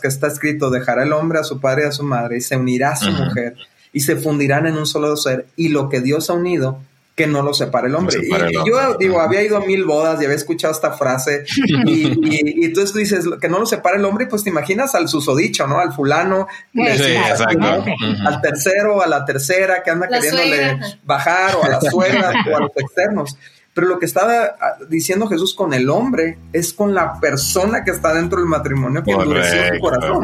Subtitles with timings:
[0.00, 2.56] que está escrito, dejará el hombre a su padre y a su madre y se
[2.56, 3.56] unirá a su mujer
[3.92, 6.78] y se fundirán en un solo ser y lo que Dios ha unido,
[7.16, 8.16] que no lo separe el hombre.
[8.22, 11.44] y, yo digo, había ido a mil bodas y había escuchado esta frase
[11.84, 15.08] y, y, entonces tú dices que no lo separe el hombre, pues te imaginas al
[15.08, 15.80] susodicho, ¿no?
[15.80, 16.46] Al fulano,
[16.76, 22.60] al tercero, a la tercera que anda queriéndole bajar o a la suegra o a
[22.60, 23.36] los externos.
[23.78, 27.92] Pero lo que estaba ah, diciendo Jesús con el hombre es con la persona que
[27.92, 30.20] está dentro del matrimonio que endureció su corazón.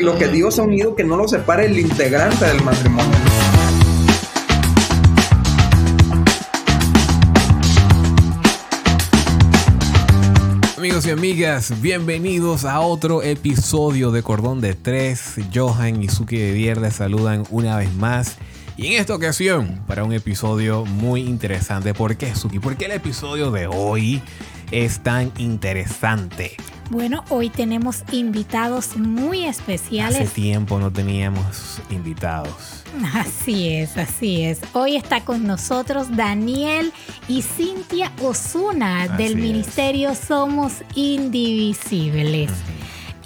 [0.00, 3.12] Lo que Dios ha unido, que no lo separe el integrante del matrimonio.
[10.78, 15.34] Amigos y amigas, bienvenidos a otro episodio de Cordón de Tres.
[15.54, 18.38] Johan y Suki de Dier les saludan una vez más
[18.76, 21.94] y en esta ocasión, para un episodio muy interesante.
[21.94, 22.58] ¿Por qué, Suki?
[22.58, 24.22] ¿Por qué el episodio de hoy
[24.70, 26.56] es tan interesante?
[26.90, 30.20] Bueno, hoy tenemos invitados muy especiales.
[30.20, 32.84] Hace tiempo no teníamos invitados.
[33.14, 34.60] Así es, así es.
[34.72, 36.92] Hoy está con nosotros Daniel
[37.28, 42.50] y Cintia Osuna del Ministerio Somos Indivisibles.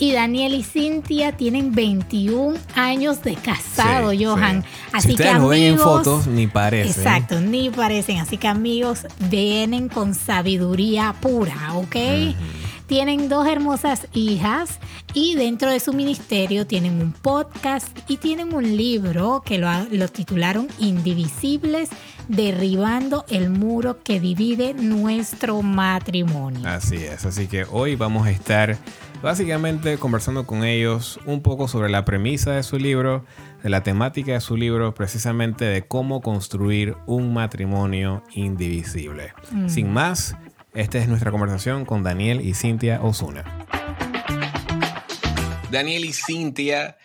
[0.01, 4.65] Y Daniel y Cintia tienen 21 años de casado, Johan.
[4.93, 6.91] Así que amigos, ven en fotos, ni parecen.
[6.91, 8.17] Exacto, ni parecen.
[8.17, 11.97] Así que amigos, vienen con sabiduría pura, ¿ok?
[12.87, 14.79] Tienen dos hermosas hijas
[15.13, 20.09] y dentro de su ministerio tienen un podcast y tienen un libro que lo, lo,
[20.09, 21.91] titularon Indivisibles,
[22.27, 26.67] derribando el muro que divide nuestro matrimonio.
[26.67, 28.79] Así es, así que hoy vamos a estar
[29.23, 33.25] básicamente conversando con ellos un poco sobre la premisa de su libro,
[33.63, 39.33] de la temática de su libro, precisamente de cómo construir un matrimonio indivisible.
[39.51, 39.69] Mm.
[39.69, 40.37] Sin más,
[40.75, 43.45] esta es nuestra conversación con Daniel y Cintia Osuna.
[45.71, 46.97] Daniel y Cintia,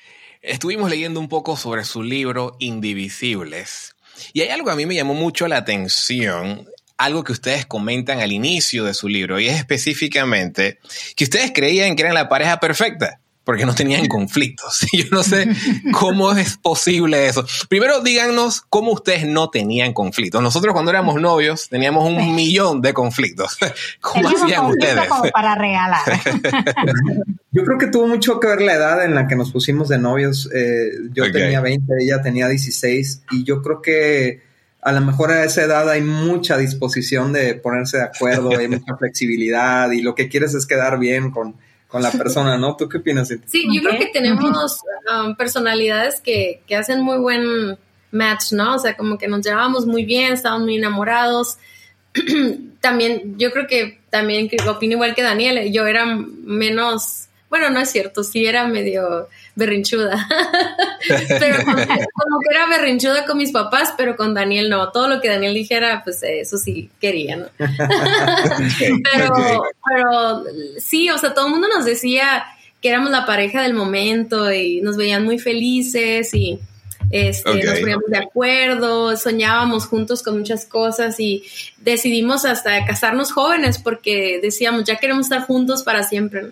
[0.41, 3.95] estuvimos leyendo un poco sobre su libro Indivisibles.
[4.33, 6.65] Y hay algo que a mí me llamó mucho la atención
[6.97, 10.79] algo que ustedes comentan al inicio de su libro y es específicamente
[11.15, 14.85] que ustedes creían que eran la pareja perfecta porque no tenían conflictos.
[14.91, 15.47] Yo no sé
[15.93, 17.45] cómo es posible eso.
[17.69, 20.41] Primero díganos cómo ustedes no tenían conflictos.
[20.41, 23.57] Nosotros cuando éramos novios teníamos un millón de conflictos.
[24.01, 25.07] ¿Cómo hacían ustedes?
[25.07, 26.01] Como para regalar.
[27.51, 29.97] Yo creo que tuvo mucho que ver la edad en la que nos pusimos de
[29.97, 30.49] novios.
[30.53, 34.41] Eh, yo tenía 20, ella tenía 16 y yo creo que
[34.85, 38.95] a lo mejor a esa edad hay mucha disposición de ponerse de acuerdo, hay mucha
[38.99, 41.55] flexibilidad y lo que quieres es quedar bien con,
[41.91, 42.75] la persona, ¿no?
[42.75, 43.29] ¿Tú qué opinas?
[43.45, 44.79] Sí, yo creo que tenemos
[45.09, 47.77] um, personalidades que, hacen muy buen
[48.11, 48.75] match, ¿no?
[48.75, 51.57] O sea, como que nos llevábamos muy bien, estábamos muy enamorados.
[52.81, 57.89] también, yo creo que también opino igual que Daniel, yo era menos, bueno, no es
[57.89, 60.27] cierto, sí era medio berrinchuda.
[61.39, 64.91] pero como, que era berrinchuda con mis papás, pero con Daniel no.
[64.91, 67.45] Todo lo que Daniel dijera, pues eso sí quería, ¿no?
[67.57, 70.43] pero, pero
[70.77, 72.45] sí, o sea, todo el mundo nos decía
[72.81, 76.59] que éramos la pareja del momento y nos veían muy felices y
[77.09, 81.43] este, nos poníamos de acuerdo, soñábamos juntos con muchas cosas y
[81.77, 86.51] decidimos hasta casarnos jóvenes porque decíamos, ya queremos estar juntos para siempre.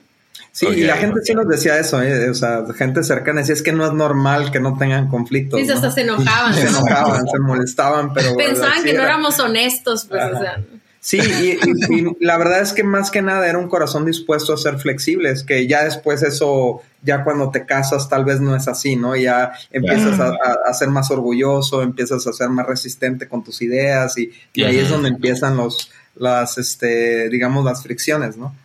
[0.54, 2.30] Sí, y la gente sí nos decía eso, ¿eh?
[2.30, 5.60] o sea, gente cercana decía, es que no es normal que no tengan conflictos.
[5.60, 6.54] Sí, hasta se enojaban.
[6.54, 8.38] Se enojaban, se molestaban, pero...
[8.38, 10.64] Pensaban que no éramos honestos, pues, o sea...
[11.00, 14.78] Sí, y, la verdad es que más que nada era un corazón dispuesto a ser
[14.78, 19.14] flexibles, que ya después eso, ya cuando te casas tal vez no es así, ¿no?
[19.16, 24.32] Ya empiezas a, ser más orgulloso, empiezas a ser más resistente con tus ideas y,
[24.64, 28.56] ahí es donde empiezan los, las, este, digamos, las fricciones, ¿no?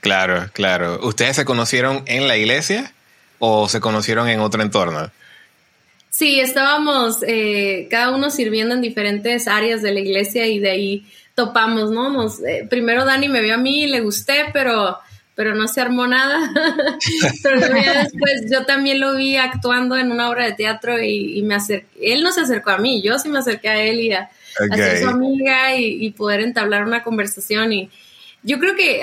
[0.00, 1.00] Claro, claro.
[1.02, 2.92] ¿Ustedes se conocieron en la iglesia
[3.38, 5.10] o se conocieron en otro entorno?
[6.10, 11.06] Sí, estábamos eh, cada uno sirviendo en diferentes áreas de la iglesia y de ahí
[11.34, 12.10] topamos, ¿no?
[12.10, 14.98] Nos, eh, primero Dani me vio a mí, le gusté, pero,
[15.34, 16.50] pero no se armó nada.
[17.42, 22.14] pero después yo también lo vi actuando en una obra de teatro y, me acerqué.
[22.14, 24.30] Él no se acercó a mí, yo sí me acerqué a él y a,
[24.74, 27.90] ser su amiga y, y, poder entablar una conversación y,
[28.46, 29.02] yo creo que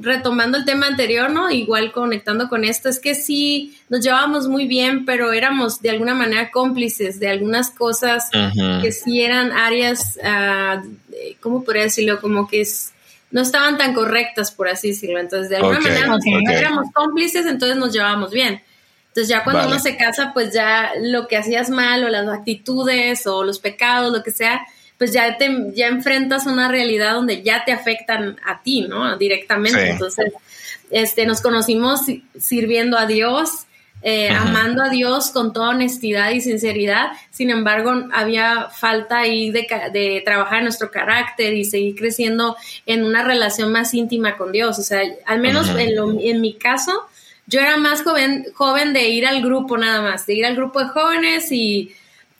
[0.00, 1.48] retomando el tema anterior, ¿no?
[1.52, 6.16] Igual conectando con esto, es que sí nos llevábamos muy bien, pero éramos de alguna
[6.16, 8.28] manera cómplices de algunas cosas
[8.82, 10.84] que sí eran áreas, uh,
[11.38, 12.20] ¿cómo podría decirlo?
[12.20, 12.66] Como que
[13.30, 15.20] no estaban tan correctas, por así decirlo.
[15.20, 18.62] Entonces, de alguna manera éramos cómplices, entonces nos llevábamos bien.
[19.10, 23.28] Entonces ya cuando uno se casa, pues ya lo que hacías mal o las actitudes
[23.28, 24.66] o los pecados, lo que sea,
[24.98, 29.16] pues ya te ya enfrentas una realidad donde ya te afectan a ti, ¿no?
[29.16, 29.90] Directamente.
[29.90, 30.32] Entonces,
[30.90, 32.00] este, nos conocimos
[32.38, 33.66] sirviendo a Dios,
[34.02, 37.08] eh, amando a Dios con toda honestidad y sinceridad.
[37.30, 42.56] Sin embargo, había falta ahí de, de, trabajar nuestro carácter y seguir creciendo
[42.86, 44.78] en una relación más íntima con Dios.
[44.78, 46.92] O sea, al menos en, en, mi caso,
[47.46, 50.80] yo era más joven, joven de ir al grupo nada más, de ir al grupo
[50.80, 51.92] de jóvenes y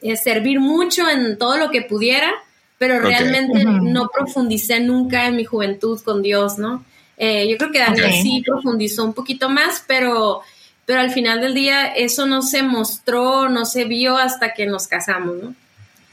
[0.03, 2.31] eh, servir mucho en todo lo que pudiera,
[2.78, 6.84] pero realmente no profundicé nunca en mi juventud con Dios, ¿no?
[7.17, 10.43] Eh, yo creo que Daniel sí profundizó un poquito más, pero,
[10.84, 14.87] pero al final del día eso no se mostró, no se vio hasta que nos
[14.87, 15.55] casamos, ¿no?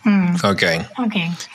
[0.04, 0.36] Mm.
[0.44, 0.64] Ok.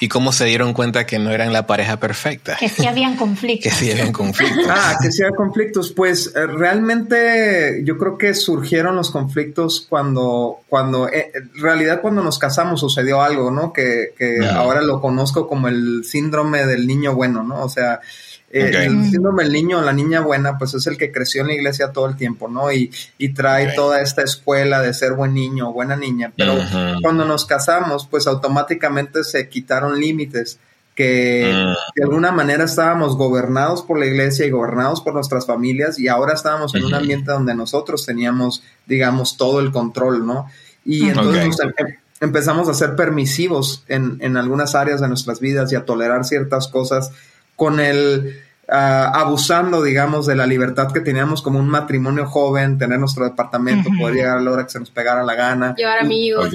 [0.00, 2.56] ¿Y cómo se dieron cuenta que no eran la pareja perfecta?
[2.58, 3.72] Que sí habían conflictos.
[3.72, 4.66] que sí habían conflictos.
[4.68, 5.92] ah, que sí había conflictos.
[5.92, 12.22] Pues eh, realmente yo creo que surgieron los conflictos cuando, cuando, eh, en realidad cuando
[12.22, 13.72] nos casamos sucedió algo, ¿no?
[13.72, 17.62] Que, que ahora lo conozco como el síndrome del niño bueno, ¿no?
[17.62, 18.00] O sea,
[18.50, 21.48] eh, el síndrome del niño o la niña buena, pues es el que creció en
[21.48, 22.72] la iglesia todo el tiempo, ¿no?
[22.72, 26.32] Y, y trae toda esta escuela de ser buen niño o buena niña.
[26.34, 26.54] Pero
[27.02, 30.58] cuando nos casamos, pues automáticamente se quitaron límites
[30.98, 31.94] que mm.
[31.94, 36.32] de alguna manera estábamos gobernados por la iglesia y gobernados por nuestras familias y ahora
[36.32, 40.46] estábamos en un ambiente donde nosotros teníamos, digamos, todo el control, ¿no?
[40.84, 45.76] Y entonces em, empezamos a ser permisivos en, en algunas áreas de nuestras vidas y
[45.76, 47.12] a tolerar ciertas cosas
[47.58, 53.00] con el ah, abusando, digamos, de la libertad que teníamos como un matrimonio joven, tener
[53.00, 55.74] nuestro departamento, poder llegar a la hora que se nos pegara la gana.
[55.74, 56.50] Llevar amigos.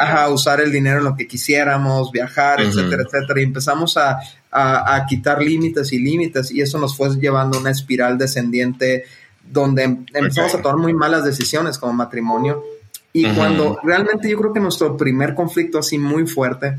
[0.00, 3.38] Ajá, usar el dinero en lo que quisiéramos, viajar, etcétera, etcétera.
[3.38, 4.18] Y empezamos a,
[4.50, 9.04] a, quitar límites y límites y eso nos fue llevando una espiral descendiente
[9.44, 12.64] donde em, empezamos a tomar muy malas decisiones como matrimonio.
[13.12, 16.78] Y cuando realmente yo creo que nuestro primer conflicto así muy fuerte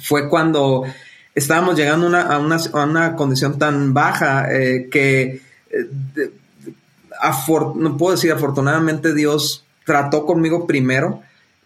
[0.00, 0.84] fue cuando
[1.34, 5.40] estábamos llegando a, una, a, una, condición tan baja eh, que,
[5.70, 6.30] eh,
[7.76, 11.22] no puedo decir, afortunadamente Dios trató conmigo primero.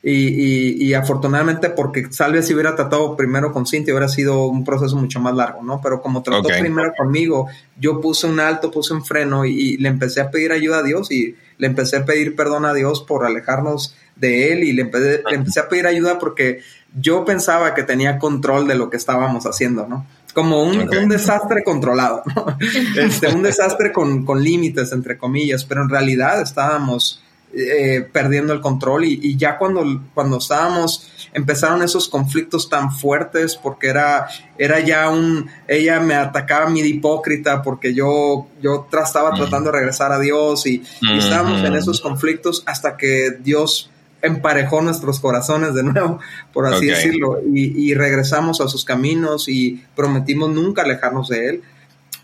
[0.08, 4.94] Y, y, afortunadamente porque Salve si hubiera tratado primero con Cintia hubiera sido un proceso
[4.94, 5.80] mucho más largo, ¿no?
[5.82, 10.20] Pero como trató primero conmigo, yo puse un alto, puse un freno y, le empecé
[10.20, 13.96] a pedir ayuda a Dios y le empecé a pedir perdón a Dios por alejarnos
[14.14, 16.60] de él y le empecé, le empecé a pedir ayuda porque
[16.98, 20.06] yo pensaba que tenía control de lo que estábamos haciendo, ¿no?
[20.32, 22.56] Como un, desastre controlado, ¿no?
[22.96, 27.22] Este, un desastre con, límites, entre comillas, pero en realidad estábamos
[27.54, 33.88] eh, perdiendo el control y, ya cuando, cuando estábamos, empezaron esos conflictos tan fuertes porque
[33.88, 34.26] era,
[34.58, 39.70] era ya un, ella me atacaba a mí de hipócrita porque yo, yo estaba tratando
[39.70, 43.90] de regresar a Dios y, y estábamos en esos conflictos hasta que Dios
[44.22, 46.18] emparejó nuestros corazones de nuevo,
[46.52, 51.62] por así decirlo, y, regresamos a sus caminos y prometimos nunca alejarnos de él.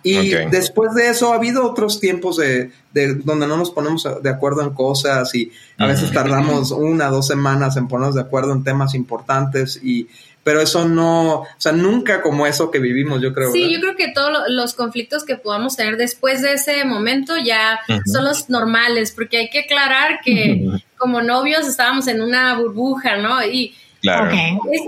[0.05, 4.63] Y después de eso ha habido otros tiempos de, donde no nos ponemos de acuerdo
[4.63, 8.95] en cosas y a veces tardamos una, dos semanas en ponernos de acuerdo en temas
[8.95, 10.09] importantes y
[10.45, 13.53] pero eso no, o sea, nunca como eso que vivimos, yo creo.
[13.53, 17.79] Sí, yo creo que todos los conflictos que podamos tener después de ese momento ya
[18.13, 20.67] son los normales, porque hay que aclarar que
[21.03, 23.45] como novios estábamos en una burbuja, ¿no?
[23.45, 24.31] Y claro.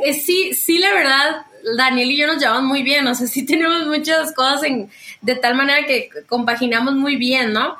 [0.04, 1.44] es, sí, sí, la verdad,
[1.76, 4.88] Daniel y yo nos llevamos muy bien, o sea, sí tenemos muchas cosas en,
[5.22, 7.76] de tal manera que compaginamos muy bien, ¿no?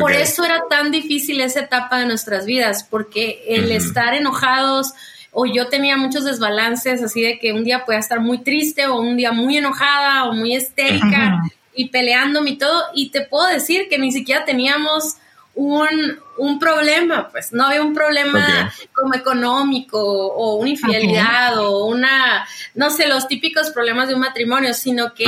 [0.00, 4.92] Por eso era tan difícil esa etapa de nuestras vidas, porque el estar enojados
[5.32, 8.98] o yo tenía muchos desbalances, así de que un día podía estar muy triste o
[8.98, 11.42] un día muy enojada o muy histérica
[11.74, 15.16] y peleándome y todo, y te puedo decir que ni siquiera teníamos
[15.56, 22.90] un, problema, pues no había un problema como económico o una infidelidad o una, no
[22.90, 25.24] sé, los típicos problemas de un matrimonio, sino que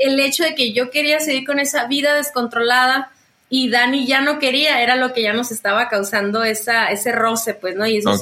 [0.00, 3.12] el hecho de que yo quería seguir con esa vida descontrolada,
[3.48, 7.54] y Dani ya no quería, era lo que ya nos estaba causando esa, ese roce,
[7.54, 7.86] pues, ¿no?
[7.86, 8.20] Y esas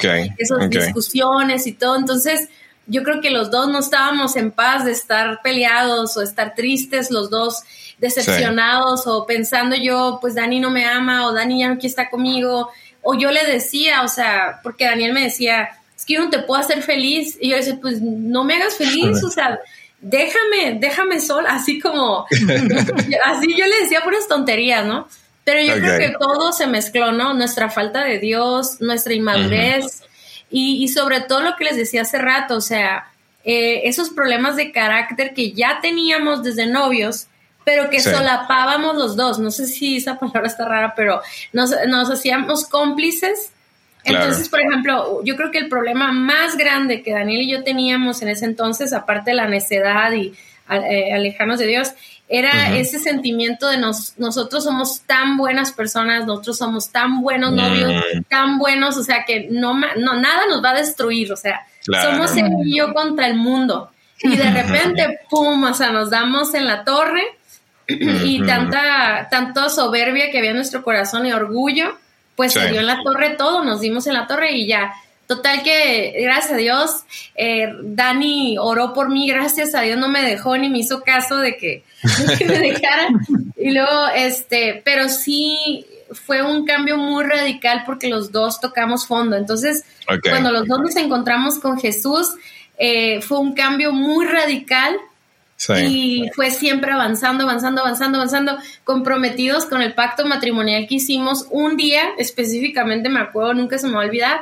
[0.69, 1.97] discusiones y todo.
[1.97, 2.51] Entonces,
[2.87, 7.11] yo creo que los dos no estábamos en paz de estar peleados o estar tristes,
[7.11, 7.63] los dos
[7.99, 12.11] decepcionados o pensando yo, pues Dani no me ama o Dani ya no quiere estar
[12.11, 12.71] conmigo.
[13.03, 16.41] O yo le decía, o sea, porque Daniel me decía, es que yo no te
[16.41, 17.37] puedo hacer feliz.
[17.41, 19.59] Y yo le decía, pues no me hagas feliz, o sea,
[20.01, 22.27] déjame, déjame sola, así como,
[23.25, 25.09] así yo le decía puras tonterías, ¿no?
[25.45, 27.35] Pero yo creo que todo se mezcló, ¿no?
[27.35, 30.03] Nuestra falta de Dios, nuestra inmadurez
[30.51, 33.11] y, sobre todo lo que les decía hace rato, o sea,
[33.45, 37.27] eh, esos problemas de carácter que ya teníamos desde novios,
[37.65, 39.39] pero que solapábamos los dos.
[39.39, 43.51] No sé si esa palabra está rara, pero nos, nos hacíamos cómplices
[44.05, 48.21] entonces, por ejemplo, yo creo que el problema más grande que Daniel y yo teníamos
[48.23, 50.35] en ese entonces, aparte de la necedad y
[50.71, 51.93] eh, alejarnos de Dios,
[52.29, 57.93] era ese sentimiento de nos, nosotros somos tan buenas personas, nosotros somos tan buenos novios,
[57.93, 58.23] mm.
[58.29, 61.67] tan buenos, o sea que no, no nada nos va a destruir, o sea,
[62.03, 63.91] somos el yo contra el mundo.
[64.23, 67.23] Y de repente, pum, o sea, nos damos en la torre
[67.87, 71.99] y tanta, tanto soberbia que había en nuestro corazón y orgullo,
[72.37, 74.93] pues se dio en la torre todo, nos dimos en la torre y ya.
[75.27, 76.91] Total que, gracias a Dios,
[77.35, 81.39] eh, Dani oró por mí, gracias a Dios no me dejó ni me hizo caso
[81.39, 81.85] de que,
[82.47, 83.21] me dejaran.
[83.57, 89.37] Y luego, este, pero sí fue un cambio muy radical porque los dos tocamos fondo.
[89.37, 89.85] Entonces,
[90.29, 92.35] cuando los dos nos encontramos con Jesús,
[92.77, 94.95] eh, fue un cambio muy radical
[95.69, 101.47] y fue siempre avanzando, avanzando, avanzando, avanzando, comprometidos con el pacto matrimonial que hicimos.
[101.51, 104.41] Un día específicamente, me acuerdo, nunca se me va a olvidar,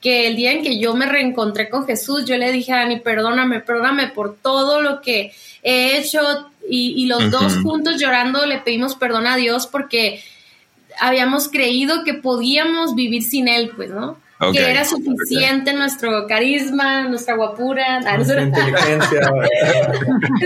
[0.00, 3.00] que el día en que yo me reencontré con Jesús, yo le dije a Dani,
[3.00, 6.20] perdóname, perdóname por todo lo que he hecho.
[6.68, 10.22] Y, los dos juntos llorando le pedimos perdón a Dios porque
[11.00, 14.18] habíamos creído que podíamos vivir sin Él, pues, ¿no?
[14.52, 19.20] Que era suficiente nuestro carisma, nuestra guapura, nuestra inteligencia.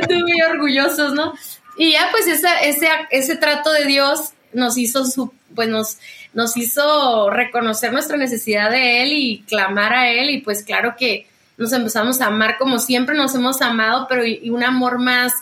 [0.00, 1.35] Estoy muy orgullosos, ¿no?
[1.76, 5.99] Y ya pues esa, ese, ese trato de Dios nos hizo su, pues nos,
[6.35, 11.26] nos hizo reconocer nuestra necesidad de Él y clamar a Él y pues claro que
[11.57, 15.33] nos empezamos a amar como siempre nos hemos amado, pero y un amor más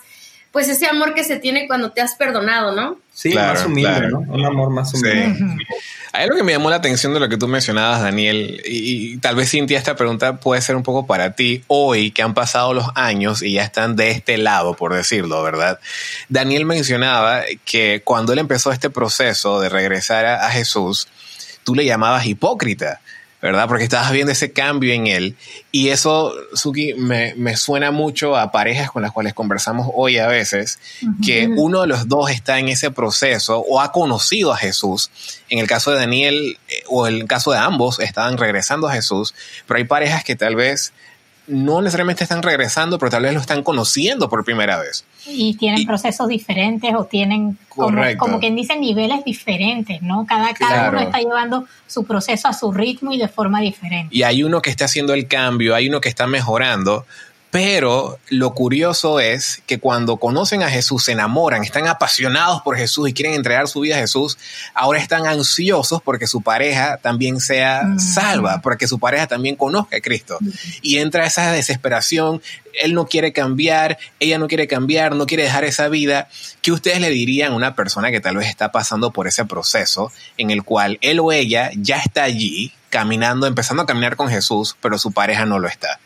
[0.57, 2.97] pues ese amor que se tiene cuando te has perdonado, ¿no?
[3.13, 4.21] Sí, más humilde, ¿no?
[4.21, 5.37] Un amor más humilde.
[6.15, 9.37] Hay algo que me llamó la atención de lo que tú mencionabas, Daniel, y, tal
[9.37, 12.87] vez Cintia esta pregunta puede ser un poco para ti hoy, que han pasado los
[12.95, 15.79] años y ya están de este lado, por decirlo, ¿verdad?
[16.31, 21.07] Daniel mencionaba que cuando él empezó este proceso de regresar a Jesús,
[21.65, 23.03] tú le llamabas hipócrita.
[23.47, 23.69] ¿Verdad?
[23.69, 25.37] Porque estabas viendo ese cambio en él.
[25.71, 30.27] Y eso, Suki, me, me suena mucho a parejas con las cuales conversamos hoy a
[30.27, 30.81] veces,
[31.25, 35.13] que uno de los dos está en ese proceso o ha conocido a Jesús.
[35.49, 38.93] En el caso de Daniel, eh, o en el caso de ambos, estaban regresando a
[38.93, 39.33] Jesús,
[39.69, 40.93] pero hay parejas que tal vez
[41.47, 45.05] no necesariamente están regresando, pero tal vez lo están conociendo por primera vez.
[45.27, 50.27] Y tienen procesos diferentes o tienen, como, como, quien dice, niveles diferentes, ¿no?
[50.27, 54.15] Cada, cada uno está llevando su proceso a su ritmo y de forma diferente.
[54.15, 57.07] Y hay uno que está haciendo el cambio, hay uno que está mejorando,
[57.57, 63.09] pero lo curioso es que cuando conocen a Jesús, se enamoran, están apasionados por Jesús
[63.09, 64.37] y quieren entregar su vida a Jesús,
[64.75, 70.01] ahora están ansiosos porque su pareja también sea salva, porque su pareja también conozca a
[70.03, 70.37] Cristo.
[70.83, 72.43] Y entra esa desesperación,
[72.75, 76.29] él no quiere cambiar, ella no quiere cambiar, no quiere dejar esa vida.
[76.61, 80.13] ¿Qué ustedes le dirían a una persona que tal vez está pasando por ese proceso
[80.37, 84.77] en el cual él o ella ya está allí, caminando, empezando a caminar con Jesús,
[84.83, 85.99] pero su pareja no lo está?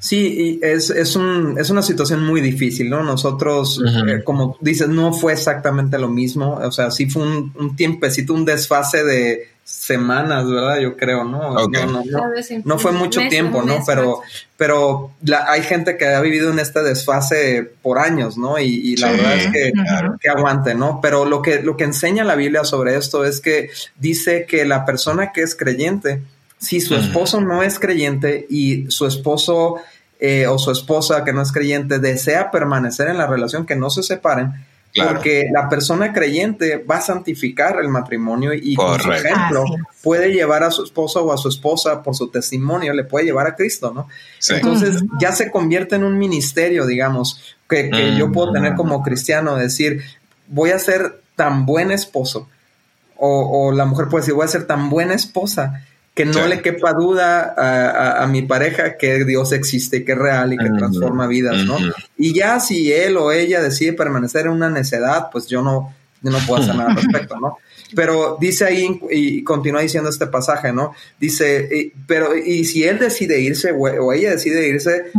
[0.00, 3.02] Sí, es, es, un, es una situación muy difícil, ¿no?
[3.02, 7.76] Nosotros, eh, como dices, no fue exactamente lo mismo, o sea, sí fue un, un
[7.76, 10.78] tiempecito, un desfase de semanas, ¿verdad?
[10.78, 11.54] Yo creo, ¿no?
[11.54, 12.02] No, no,
[12.64, 13.82] no, fue mucho tiempo, ¿no?
[13.86, 14.22] Pero,
[14.56, 15.12] pero
[15.48, 18.58] hay gente que ha vivido en este desfase por años, ¿no?
[18.58, 19.72] Y, la verdad es que,
[20.20, 21.00] que aguante, ¿no?
[21.00, 24.84] Pero lo que, lo que enseña la Biblia sobre esto es que dice que la
[24.84, 26.22] persona que es creyente,
[26.60, 29.76] si su esposo no es creyente y su esposo
[30.20, 33.88] eh, o su esposa que no es creyente desea permanecer en la relación, que no
[33.88, 34.52] se separen,
[34.94, 39.64] porque la persona creyente va a santificar el matrimonio y por su ejemplo
[40.02, 43.46] puede llevar a su esposo o a su esposa por su testimonio, le puede llevar
[43.46, 44.08] a Cristo, ¿no?
[44.48, 50.02] Entonces ya se convierte en un ministerio, digamos, que, yo puedo tener como cristiano, decir,
[50.48, 52.48] voy a ser tan buen esposo.
[53.22, 56.60] O, o la mujer puede decir, voy a ser tan buena esposa que no le
[56.60, 57.54] quepa duda
[58.22, 61.78] a, mi pareja que Dios existe, que es real y que transforma vidas, ¿no?
[62.18, 66.38] Y ya si él o ella decide permanecer en una necedad, pues yo no, no
[66.46, 67.58] puedo hacer nada al respecto, ¿no?
[67.94, 70.94] Pero dice ahí, y continúa diciendo este pasaje, ¿no?
[71.18, 75.12] Dice, pero y si él decide irse o, ella decide irse,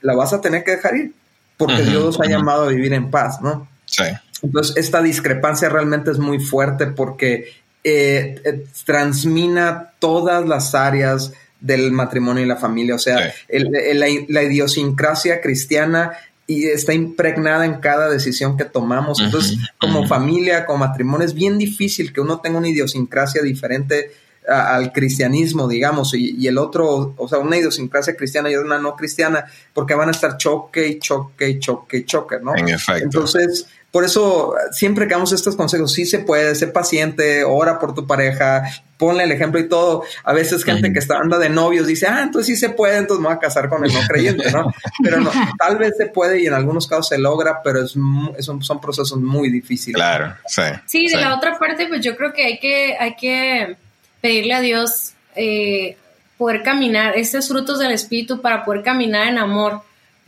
[0.00, 1.12] la vas a tener que dejar ir,
[1.56, 3.68] porque Dios ha llamado a vivir en paz, ¿no?
[3.84, 4.04] Sí.
[4.42, 11.92] Entonces, esta discrepancia realmente es muy fuerte porque eh, eh, transmina todas las áreas del
[11.92, 12.94] matrimonio y la familia.
[12.94, 16.12] O sea, la, idiosincrasia cristiana
[16.46, 19.20] y está impregnada en cada decisión que tomamos.
[19.20, 24.10] Entonces, como familia, como matrimonio, es bien difícil que uno tenga una idiosincrasia diferente
[24.48, 29.44] al cristianismo, digamos, y, el otro, o sea, una idiosincrasia cristiana y una no cristiana,
[29.72, 32.56] porque van a estar choque y choque y choque y choque, ¿no?
[32.56, 33.04] En efecto.
[33.04, 37.94] Entonces, por eso siempre que damos estos consejos, sí se puede, ser paciente, ora por
[37.94, 38.62] tu pareja,
[38.96, 40.04] ponle el ejemplo y todo.
[40.22, 43.20] A veces gente que está anda de novios dice, ah, entonces sí se puede, entonces
[43.20, 44.72] me voy a casar con el no creyente, ¿no?
[45.02, 48.80] Pero no, tal vez se puede y en algunos casos se logra, pero es, son
[48.80, 49.96] procesos muy difíciles.
[49.96, 50.62] Claro, sí.
[50.86, 53.76] Sí, de la otra parte, pues yo creo que hay que, hay que
[54.20, 55.96] pedirle a Dios eh,
[56.38, 59.82] poder caminar, estos frutos del Espíritu para poder caminar en amor.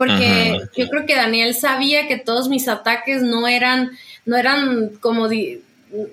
[0.07, 3.91] Porque yo creo que Daniel sabía que todos mis ataques no eran,
[4.25, 5.29] no eran como,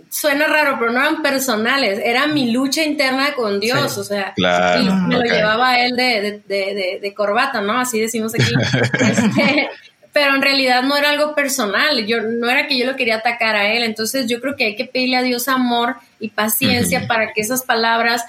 [0.09, 4.85] suena raro, pero no eran personales, era mi lucha interna con Dios, o sea, y
[5.09, 7.78] me lo llevaba él de, de, de, corbata, ¿no?
[7.78, 8.52] Así decimos aquí.
[9.00, 9.68] Este,
[10.12, 13.54] pero en realidad no era algo personal, yo no era que yo lo quería atacar
[13.54, 17.32] a él, entonces yo creo que hay que pedirle a Dios amor y paciencia para
[17.32, 18.25] que esas palabras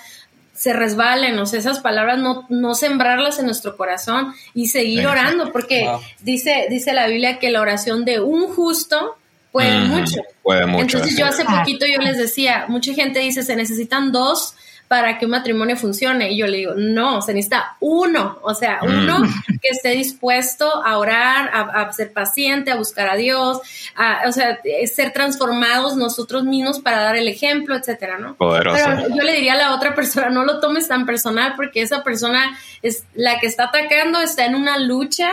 [0.61, 5.51] se resbalen, o sea, esas palabras no, no sembrarlas en nuestro corazón y seguir orando,
[5.51, 5.89] porque
[6.19, 9.17] dice, dice la Biblia que la oración de un justo
[9.51, 10.21] puede mucho.
[10.43, 10.97] Puede mucho.
[10.97, 14.53] Entonces yo hace poquito yo les decía, mucha gente dice, se necesitan dos
[14.91, 16.33] para que un matrimonio funcione.
[16.33, 18.87] Y yo le digo, no, se necesita uno, o sea, mm.
[18.87, 19.21] uno
[19.61, 23.61] que esté dispuesto a orar, a, ser paciente, a buscar a Dios,
[23.95, 24.59] a, o sea,
[24.93, 28.35] ser transformados nosotros mismos para dar el ejemplo, etcétera, ¿no?
[28.35, 28.83] Poderoso.
[28.83, 32.03] Pero yo le diría a la otra persona, no lo tomes tan personal porque esa
[32.03, 35.31] persona es la que está atacando, está en una lucha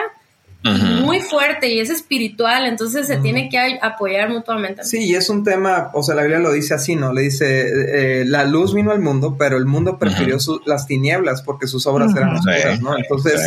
[0.62, 4.84] muy fuerte y es espiritual, entonces se tiene que apoyar mutuamente.
[4.84, 7.12] Sí, y es un tema, o sea, la Biblia lo dice así, ¿no?
[7.12, 10.36] Le dice, eh, la luz vino al mundo, pero el mundo prefirió
[10.66, 12.96] las tinieblas porque sus obras eran oscuras, ¿no?
[12.96, 13.40] Entonces,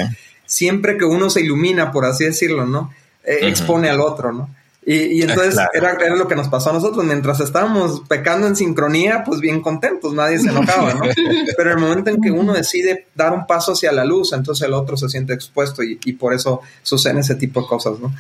[0.45, 2.93] siempre que uno se ilumina, por así decirlo, ¿no?
[3.23, 4.49] Eh, expone al otro, ¿no?
[4.83, 7.05] Y, entonces era, era, lo que nos pasó a nosotros.
[7.05, 11.01] Mientras estábamos pecando en sincronía, pues bien contentos, nadie se enojaba, ¿no?
[11.57, 14.73] Pero el momento en que uno decide dar un paso hacia la luz, entonces el
[14.73, 18.11] otro se siente expuesto y, y por eso suceden ese tipo de cosas, ¿no?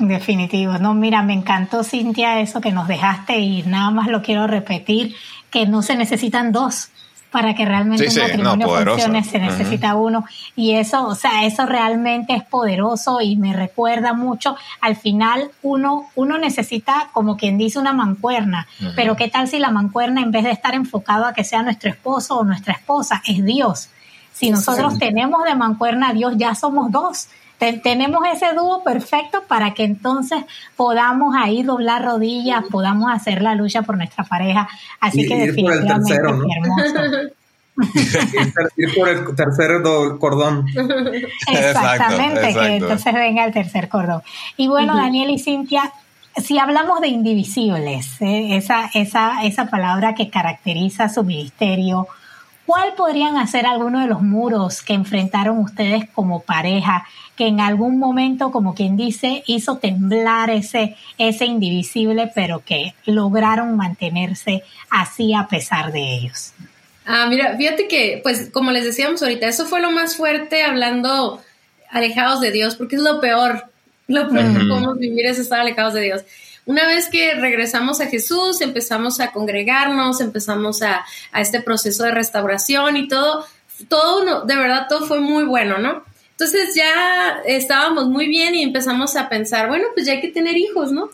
[0.00, 0.78] Definitivo.
[0.78, 5.14] No, mira, me encantó, Cintia, eso que nos dejaste y nada más lo quiero repetir,
[5.50, 6.90] que no se necesitan dos
[7.34, 10.24] para que realmente un matrimonio funcione se necesita uno.
[10.54, 14.54] Y eso, o sea, eso realmente es poderoso y me recuerda mucho.
[14.80, 19.72] Al final uno uno necesita como quien dice una mancuerna, pero qué tal si la
[19.72, 23.44] mancuerna en vez de estar enfocado a que sea nuestro esposo o nuestra esposa es
[23.44, 23.88] Dios.
[24.32, 27.26] Si nosotros tenemos de mancuerna a Dios, ya somos dos
[27.72, 30.44] tenemos ese dúo perfecto para que entonces
[30.76, 34.68] podamos ahí doblar rodillas, podamos hacer la lucha por nuestra pareja.
[35.00, 37.34] Así que definitivamente hermoso.
[38.76, 39.82] ir por el tercer
[40.18, 40.66] cordón.
[41.48, 44.22] Exactamente, que entonces venga el tercer cordón.
[44.56, 45.92] Y bueno, Daniel y Cintia,
[46.36, 48.56] si hablamos de indivisibles, ¿eh?
[48.56, 52.08] esa, esa, esa palabra que caracteriza su ministerio,
[52.66, 57.98] ¿cuál podrían ser algunos de los muros que enfrentaron ustedes como pareja que en algún
[57.98, 65.48] momento, como quien dice, hizo temblar ese, ese indivisible, pero que lograron mantenerse así a
[65.48, 66.52] pesar de ellos.
[67.06, 71.42] Ah, mira, fíjate que, pues, como les decíamos ahorita, eso fue lo más fuerte hablando
[71.90, 73.64] alejados de Dios, porque es lo peor,
[74.06, 76.22] lo peor que podemos vivir es estar alejados de Dios.
[76.66, 82.12] Una vez que regresamos a Jesús, empezamos a congregarnos, empezamos a, a este proceso de
[82.12, 83.46] restauración y todo,
[83.88, 86.04] todo, de verdad, todo fue muy bueno, ¿no?
[86.30, 90.56] Entonces ya estábamos muy bien y empezamos a pensar, bueno, pues ya hay que tener
[90.56, 91.10] hijos, ¿no?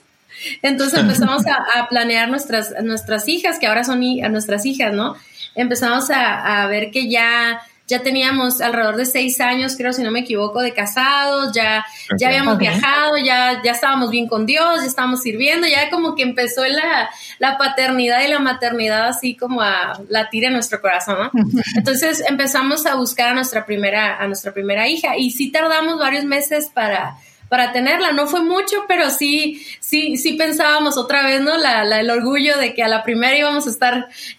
[0.63, 5.17] Entonces empezamos a, planear nuestras, nuestras hijas, que ahora son a nuestras hijas, ¿no?
[5.55, 7.61] Empezamos a, a ver que ya
[7.91, 11.85] ya teníamos alrededor de seis años, creo, si no me equivoco, de casados, ya,
[12.17, 16.23] ya habíamos viajado, ya, ya estábamos bien con Dios, ya estábamos sirviendo, ya como que
[16.23, 21.53] empezó la, la paternidad y la maternidad así como a latir en nuestro corazón, ¿no?
[21.77, 26.25] Entonces empezamos a buscar a nuestra primera, a nuestra primera hija y sí tardamos varios
[26.25, 27.17] meses para,
[27.51, 28.13] para tenerla.
[28.13, 31.59] No fue mucho, pero sí, sí, sí pensábamos otra vez, ¿no?
[31.59, 34.09] La, el orgullo de que a la primera íbamos a estar,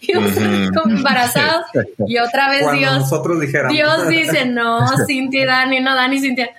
[0.84, 1.66] embarazados
[2.06, 2.98] y otra vez Dios.
[3.00, 3.38] Nosotros
[3.70, 6.50] Dios dice, no, Cintia y Dani, no, Dani, Cintia.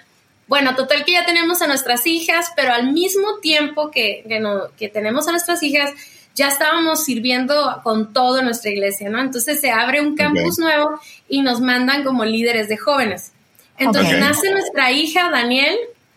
[0.48, 4.70] Bueno, total que ya tenemos a nuestras hijas, pero al mismo tiempo que, que, no,
[4.78, 5.92] que tenemos a nuestras hijas,
[6.36, 9.20] ya estábamos sirviendo con todo en nuestra iglesia, ¿no?
[9.20, 13.32] Entonces se abre un campus nuevo y nos mandan como líderes de jóvenes.
[13.80, 15.76] Entonces nace nuestra hija Daniel,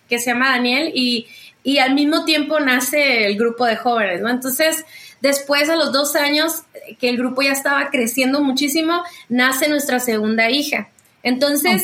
[0.09, 1.27] que se llama Daniel y,
[1.63, 4.31] y al mismo tiempo nace el grupo de jóvenes, ¿no?
[4.31, 4.85] Entonces,
[5.21, 6.63] después a los dos años
[7.01, 10.89] que el grupo ya estaba creciendo muchísimo, nace nuestra segunda hija.
[11.23, 11.83] Entonces,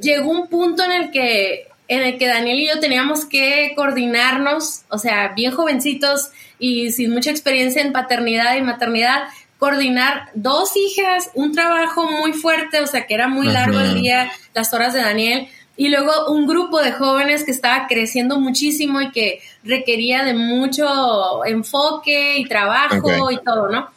[0.00, 4.82] llegó un punto en el que en el que Daniel y yo teníamos que coordinarnos,
[4.88, 11.30] o sea, bien jovencitos y sin mucha experiencia en paternidad y maternidad, coordinar dos hijas,
[11.34, 15.00] un trabajo muy fuerte, o sea, que era muy largo el día, las horas de
[15.00, 20.34] Daniel, y luego un grupo de jóvenes que estaba creciendo muchísimo y que requería de
[20.34, 23.88] mucho enfoque y trabajo y todo, ¿no?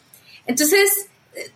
[0.46, 1.08] Entonces,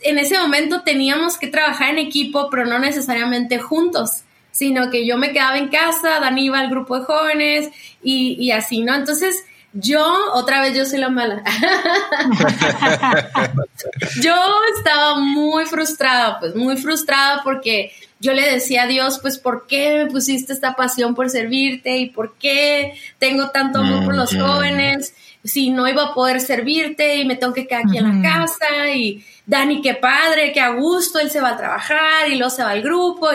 [0.02, 5.18] en ese momento teníamos que trabajar en equipo, pero no necesariamente juntos, sino que yo
[5.18, 7.70] me quedaba en casa, Dani iba al grupo de jóvenes
[8.02, 8.96] y, y así, ¿no?
[8.96, 11.44] Entonces, yo, otra vez yo soy la mala.
[14.22, 14.36] yo
[14.78, 17.92] estaba muy frustrada, pues muy frustrada porque
[18.24, 21.98] yo le decía a Dios, pues, ¿por qué me pusiste esta pasión por servirte?
[21.98, 25.14] ¿Y por qué tengo tanto amor por los jóvenes?
[25.44, 28.90] Si no iba a poder servirte y me tengo que quedar aquí en la casa
[28.96, 32.64] y Dani, qué padre, qué a gusto, él se va a trabajar y luego se
[32.64, 33.30] va al grupo.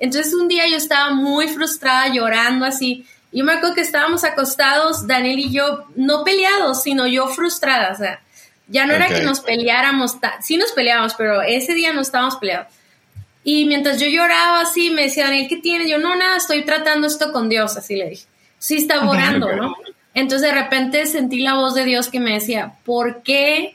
[0.00, 5.06] entonces un día yo estaba muy frustrada, llorando así y me acuerdo que estábamos acostados,
[5.06, 7.92] Daniel y yo, no peleados, sino yo frustrada.
[7.92, 8.20] O sea,
[8.68, 12.68] ya no era que nos peleáramos, sí nos peleábamos, pero ese día no estábamos peleados.
[13.44, 15.88] Y mientras yo lloraba así, me decía Daniel, ¿qué tienes?
[15.88, 18.24] Yo, no, nada, estoy tratando esto con Dios, así le dije.
[18.58, 19.74] Sí, está orando, ¿no?
[20.14, 23.74] Entonces de repente sentí la voz de Dios que me decía, ¿por qué,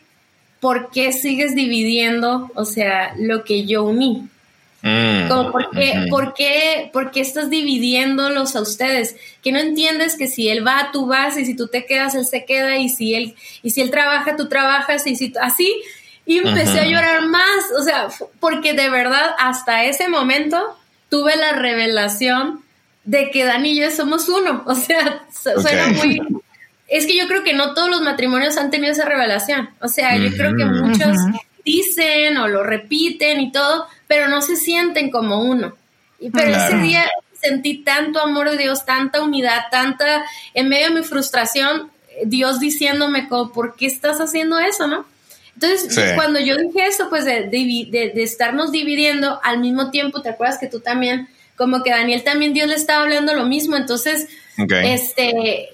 [0.59, 4.29] por qué sigues dividiendo, o sea, lo que yo uní?
[4.83, 6.07] Mm, Como, ¿por qué,
[6.93, 9.15] por, qué, estás dividiéndolos a ustedes?
[9.41, 12.25] Que no entiendes que si él va, tú vas, y si tú te quedas, él
[12.25, 15.81] se queda, y si él, y si él trabaja, tú trabajas, y si así.
[16.27, 18.09] Y empecé a llorar más, o sea,
[18.41, 20.77] porque de verdad hasta ese momento
[21.09, 22.61] tuve la revelación
[23.05, 24.63] de que Dani y yo somos uno.
[24.67, 26.21] O sea, suena muy.
[26.87, 29.69] Es que yo creo que no todos los matrimonios han tenido esa revelación.
[29.81, 31.17] O sea, yo creo que muchos
[31.63, 35.75] dicen o lo repiten y todo, pero no se sienten como uno.
[36.19, 37.09] Y, pero ese día
[37.39, 41.89] sentí tanto amor de Dios, tanta unidad, tanta, en medio de mi frustración,
[42.25, 45.05] Dios diciéndome como, ¿por qué estás haciendo eso, no?
[45.59, 50.29] Entonces, cuando yo dije eso, pues de, de, de, estarnos dividiendo al mismo tiempo, ¿te
[50.29, 53.75] acuerdas que tú también, como que Daniel también Dios le estaba hablando lo mismo?
[53.75, 55.67] Entonces, este,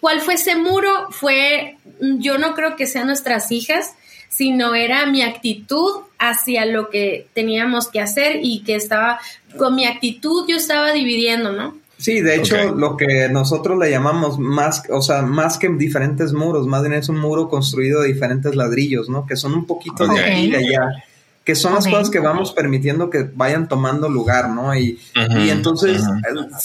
[0.00, 1.06] ¿cuál fue ese muro?
[1.10, 3.94] Fue, yo no creo que sean nuestras hijas,
[4.28, 9.20] sino era mi actitud hacia lo que teníamos que hacer y que estaba,
[9.56, 11.79] con mi actitud yo estaba dividiendo, ¿no?
[12.00, 16.66] Sí, de hecho, lo que nosotros le llamamos más, o sea, más que diferentes muros,
[16.66, 19.26] más bien es un muro construido de diferentes ladrillos, ¿no?
[19.26, 21.04] Que son un poquito de aquí y de allá,
[21.44, 24.74] que son las cosas que vamos permitiendo que vayan tomando lugar, ¿no?
[24.74, 26.02] Y, y entonces,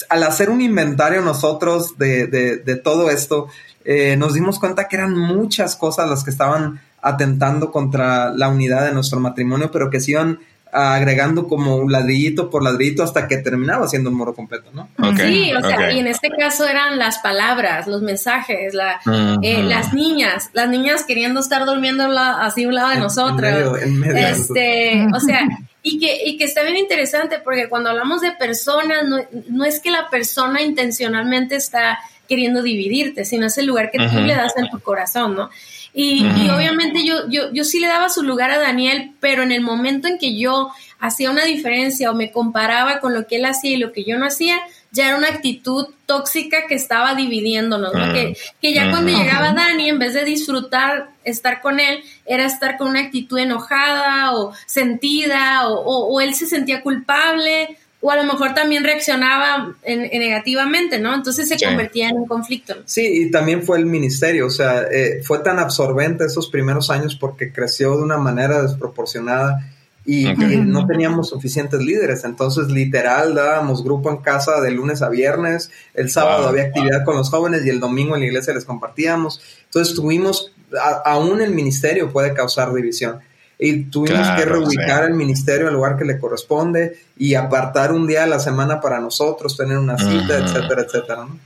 [0.08, 3.50] al hacer un inventario nosotros de, de, de todo esto,
[3.84, 8.86] eh, nos dimos cuenta que eran muchas cosas las que estaban atentando contra la unidad
[8.86, 10.40] de nuestro matrimonio, pero que se iban
[10.72, 14.90] agregando como un ladrillito por ladrillito hasta que terminaba siendo un muro completo, ¿no?
[15.16, 19.00] sí, o sea, y en este caso eran las palabras, los mensajes, la,
[19.42, 23.80] eh, las niñas, las niñas queriendo estar durmiendo así a un lado de nosotros.
[24.16, 25.48] este, o sea,
[25.82, 29.18] y que, y que está bien interesante porque cuando hablamos de personas, no,
[29.50, 34.20] no es que la persona intencionalmente está queriendo dividirte, sino es el lugar que tú
[34.20, 35.50] le das en tu corazón, ¿no?
[35.98, 39.62] Y, obviamente yo, yo, yo sí le daba su lugar a Daniel, pero en el
[39.62, 43.72] momento en que yo hacía una diferencia o me comparaba con lo que él hacía
[43.72, 44.60] y lo que yo no hacía,
[44.92, 48.14] ya era una actitud tóxica que estaba dividiéndonos, ¿no?
[48.14, 52.78] que, que, ya cuando llegaba Dani, en vez de disfrutar estar con él, era estar
[52.78, 58.24] con una actitud enojada o sentida o, o él se sentía culpable o a lo
[58.24, 61.12] mejor también reaccionaba en, negativamente, ¿no?
[61.12, 62.76] Entonces se convertía en un conflicto.
[62.86, 67.16] Sí, y también fue el ministerio, o sea, eh, fue tan absorbente esos primeros años
[67.16, 69.72] porque creció de una manera desproporcionada
[70.06, 75.72] y, no teníamos suficientes líderes, entonces literal dábamos grupo en casa de lunes a viernes,
[75.96, 79.42] el sábado había actividad con los jóvenes y el domingo en la iglesia les compartíamos,
[79.64, 80.52] entonces tuvimos,
[81.06, 83.22] aún el ministerio puede causar división
[83.58, 88.24] y tuvimos que reubicar el ministerio al lugar que le corresponde y apartar un día
[88.24, 91.26] a la semana para nosotros, tener una cita, etcétera, etcétera.
[91.26, 91.38] ¿no?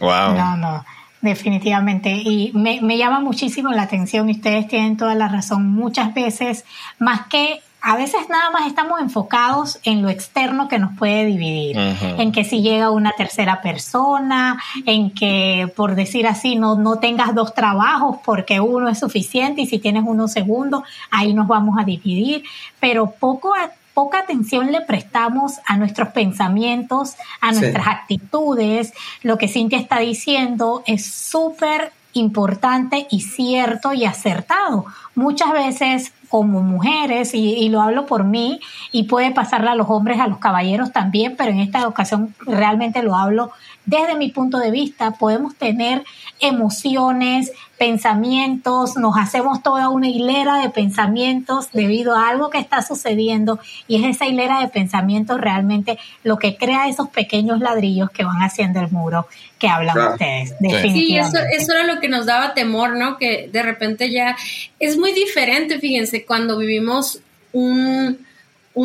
[0.00, 0.34] Wow.
[0.34, 0.84] No, no,
[1.20, 2.10] definitivamente.
[2.10, 6.64] Y me, me llama muchísimo la atención, y ustedes tienen toda la razón, muchas veces,
[6.98, 11.76] más que a veces nada más estamos enfocados en lo externo que nos puede dividir,
[11.76, 17.34] en que si llega una tercera persona, en que, por decir así, no, no tengas
[17.34, 21.84] dos trabajos porque uno es suficiente y si tienes uno segundo, ahí nos vamos a
[21.84, 22.44] dividir,
[22.80, 23.52] pero poco
[23.92, 28.94] poca atención le prestamos a nuestros pensamientos, a nuestras actitudes.
[29.22, 34.86] Lo que Cintia está diciendo es súper importante y cierto y acertado.
[35.14, 38.58] Muchas veces como mujeres, y, lo hablo por mí,
[38.90, 43.04] y puede pasarle a los hombres, a los caballeros también, pero en esta ocasión realmente
[43.04, 43.52] lo hablo
[43.86, 46.02] desde mi punto de vista, podemos tener
[46.40, 53.60] emociones, pensamientos, nos hacemos toda una hilera de pensamientos debido a algo que está sucediendo
[53.86, 58.38] y es esa hilera de pensamientos realmente lo que crea esos pequeños ladrillos que van
[58.38, 59.26] haciendo el muro
[59.58, 60.54] que hablan ustedes.
[60.82, 63.18] Sí, eso, eso era lo que nos daba temor, ¿no?
[63.18, 64.36] Que de repente ya
[64.78, 67.20] es muy diferente, fíjense, cuando vivimos
[67.52, 68.18] un,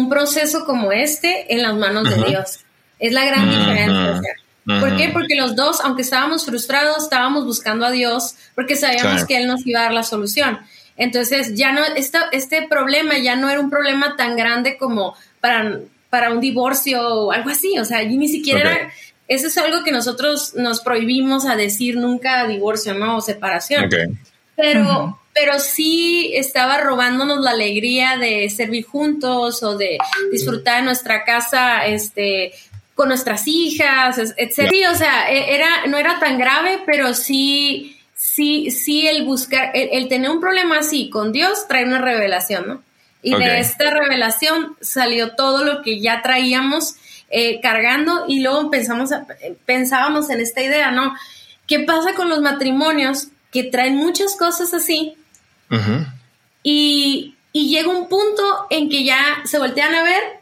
[0.09, 2.59] proceso como este en las manos de Dios.
[2.99, 4.35] Es la gran diferencia.
[4.79, 5.09] ¿Por qué?
[5.09, 9.65] Porque los dos, aunque estábamos frustrados, estábamos buscando a Dios porque sabíamos que Él nos
[9.65, 10.59] iba a dar la solución.
[10.95, 15.79] Entonces, ya no, este problema ya no era un problema tan grande como para,
[16.09, 17.79] para un divorcio o algo así.
[17.79, 18.91] O sea, ni siquiera era,
[19.29, 23.17] eso es algo que nosotros nos prohibimos a decir nunca divorcio, ¿no?
[23.17, 23.89] O separación.
[24.55, 29.99] Pero, pero sí estaba robándonos la alegría de servir juntos o de
[30.31, 32.53] disfrutar de nuestra casa, este,
[32.99, 34.67] con nuestras hijas, etc.
[34.69, 39.71] Sí, o sea, e, era, no era tan grave, pero sí, sí, sí el buscar,
[39.73, 42.83] el, tener un problema así con Dios trae una revelación, ¿no?
[43.23, 46.95] Y de esta revelación salió todo lo que ya traíamos
[47.29, 49.11] eh, cargando y luego pensamos,
[49.65, 51.15] pensábamos en esta idea, ¿no?
[51.67, 55.15] ¿Qué pasa con los matrimonios que traen muchas cosas así?
[56.63, 60.38] y, y llega un punto en que ya se voltean a ver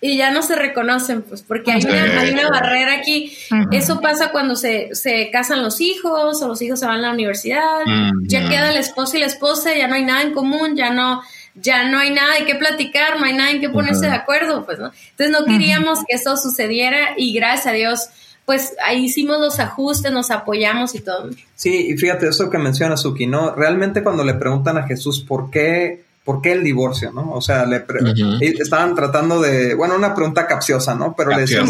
[0.00, 3.32] y ya no se reconocen, pues, porque hay una, hay una barrera aquí.
[3.72, 7.12] Eso pasa cuando se, se, casan los hijos o los hijos se van a la
[7.12, 7.80] universidad,
[8.22, 11.22] ya queda el esposo y la esposa, ya no hay nada en común, ya no,
[11.54, 14.66] ya no hay nada de qué platicar, no hay nada en qué ponerse de acuerdo,
[14.66, 14.92] pues, ¿no?
[15.10, 18.08] Entonces no queríamos que eso sucediera y gracias a Dios,
[18.44, 21.30] pues ahí hicimos los ajustes, nos apoyamos y todo.
[21.54, 23.54] Sí, y fíjate eso que menciona Suki, ¿no?
[23.54, 27.12] Realmente cuando le preguntan a Jesús por qué ¿por qué el divorcio?
[27.12, 27.32] ¿no?
[27.32, 27.84] O sea, le
[28.40, 31.14] estaban tratando de, bueno, una pregunta capciosa, ¿no?
[31.16, 31.66] Pero le decían,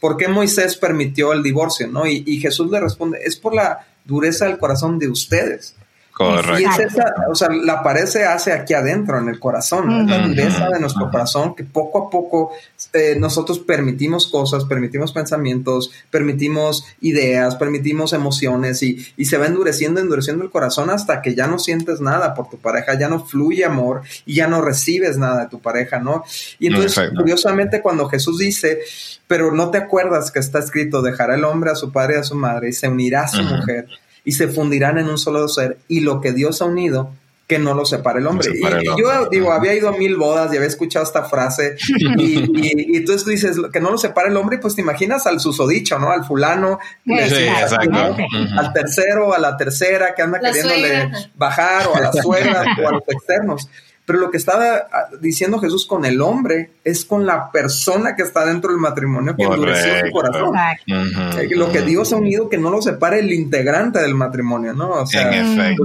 [0.00, 1.86] ¿por, qué, Moisés permitió el divorcio?
[1.86, 2.04] ¿no?
[2.04, 5.76] Y, y, Jesús le responde, es por la dureza del corazón de ustedes.
[6.14, 6.60] Correcto.
[6.60, 10.28] Y es esa, o sea, la pared se hace aquí adentro, en el corazón, la
[10.28, 12.52] dureza de nuestro corazón, que poco a poco
[12.92, 20.00] eh, nosotros permitimos cosas, permitimos pensamientos, permitimos ideas, permitimos emociones y, y, se va endureciendo,
[20.00, 23.64] endureciendo el corazón hasta que ya no sientes nada por tu pareja, ya no fluye
[23.64, 26.22] amor y ya no recibes nada de tu pareja, ¿no?
[26.60, 28.78] Y entonces, curiosamente, cuando Jesús dice,
[29.26, 32.22] pero no te acuerdas que está escrito, dejará el hombre a su padre y a
[32.22, 33.88] su madre y se unirá a su mujer
[34.24, 37.10] y se fundirán en un solo ser y lo que Dios ha unido
[37.46, 38.48] que no lo separe el hombre.
[38.54, 41.76] y, yo digo, había ido a mil bodas y había escuchado esta frase
[42.16, 45.40] y, y, entonces tú dices que no lo separe el hombre, pues te imaginas al
[45.40, 46.10] susodicho, ¿no?
[46.10, 52.66] Al fulano, al tercero, a la tercera que anda queriéndole bajar o a las suegras
[52.82, 53.68] o a los externos.
[54.06, 58.22] Pero lo que estaba ah, diciendo Jesús con el hombre es con la persona que
[58.22, 60.54] está dentro del matrimonio que endureció su corazón.
[60.86, 64.90] Eh, lo que Dios ha unido, que no lo separe el integrante del matrimonio, ¿no?
[64.90, 65.84] O sea, en efecto.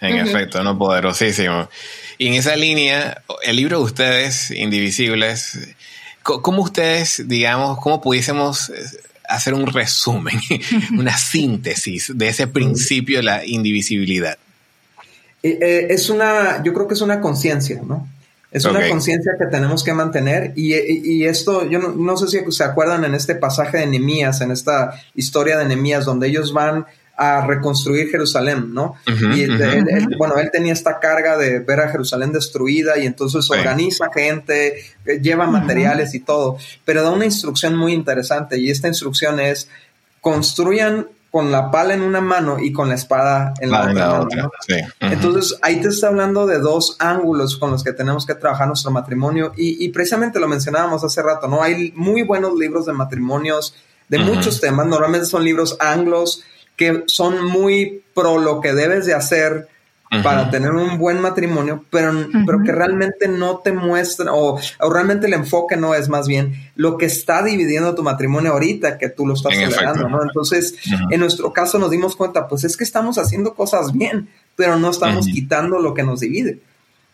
[0.00, 1.68] En efecto, no poderosísimo.
[2.16, 5.74] Y en esa línea, el libro de ustedes, Indivisibles,
[6.22, 8.74] ¿cómo ustedes, digamos, cómo pudiésemos eh,
[9.28, 10.40] hacer un resumen,
[10.96, 14.38] una síntesis de ese principio de la indivisibilidad?
[15.42, 18.06] Eh, es una, yo creo que es una conciencia, ¿no?
[18.50, 23.04] Es una conciencia que tenemos que mantener y, esto, yo no, sé si se acuerdan
[23.04, 26.84] en este pasaje de Nehemías, en esta historia de Nehemías, donde ellos van
[27.16, 28.96] a reconstruir Jerusalén, ¿no?
[29.06, 29.46] y
[30.16, 35.20] bueno, él tenía esta carga de ver a Jerusalén destruida y entonces organiza gente, eh,
[35.22, 39.68] lleva materiales y todo, pero da una instrucción muy interesante y esta instrucción es
[40.20, 44.50] construyan con la pala en una mano y con la espada en la, otra.
[45.00, 48.90] Entonces, ahí te está hablando de dos ángulos con los que tenemos que trabajar nuestro
[48.90, 51.62] matrimonio y, precisamente lo mencionábamos hace rato, ¿no?
[51.62, 53.74] Hay muy buenos libros de matrimonios
[54.08, 56.42] de muchos temas, normalmente son libros anglos
[56.76, 59.68] que son muy pro lo que debes de hacer
[60.22, 62.12] para tener un buen matrimonio, pero,
[62.44, 64.58] pero que realmente no te muestra o,
[64.90, 69.08] realmente el enfoque no es más bien lo que está dividiendo tu matrimonio ahorita que
[69.08, 70.22] tú lo estás celebrando, ¿no?
[70.22, 70.74] Entonces,
[71.10, 74.90] en nuestro caso nos dimos cuenta, pues es que estamos haciendo cosas bien, pero no
[74.90, 76.58] estamos quitando lo que nos divide.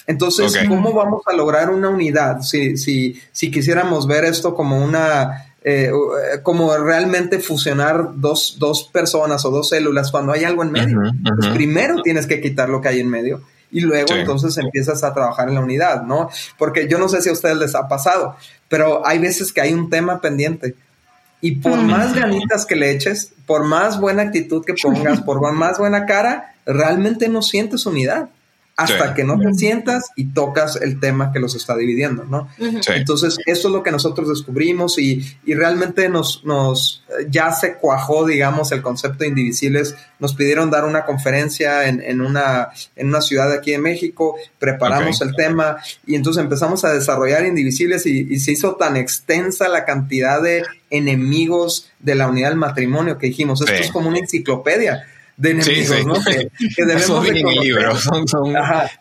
[0.07, 5.53] Entonces, ¿cómo vamos a lograr una unidad si, si, si quisiéramos ver esto como una
[5.69, 10.71] eh, eh, como realmente fusionar dos, dos, personas o dos células cuando hay algo en
[10.71, 11.01] medio.
[11.25, 15.13] Pues primero tienes que quitar lo que hay en medio y luego entonces empiezas a
[15.13, 16.31] trabajar en la unidad, ¿no?
[16.57, 18.37] Porque yo no sé si a ustedes les ha pasado,
[18.69, 20.77] pero hay veces que hay un tema pendiente
[21.41, 25.81] y por más ganitas que le eches, por más buena actitud que pongas, por más
[25.81, 28.29] buena cara, realmente no sientes unidad.
[28.77, 32.49] Hasta que no te sientas y tocas el tema que los está dividiendo, ¿no?
[32.59, 38.27] Entonces, eso es lo que nosotros descubrimos y, y, realmente nos, nos, ya se cuajó,
[38.27, 39.97] digamos, el concepto de indivisibles.
[40.19, 45.23] Nos pidieron dar una conferencia en, en una, en una ciudad aquí de México, preparamos
[45.23, 49.87] el tema y entonces empezamos a desarrollar indivisibles y, y se hizo tan extensa la
[49.87, 55.07] cantidad de enemigos de la unidad del matrimonio que dijimos, esto es como una enciclopedia
[55.37, 56.15] de enemigos, ¿no?
[56.23, 56.49] Que,
[56.85, 58.55] debemos en el libro, son, son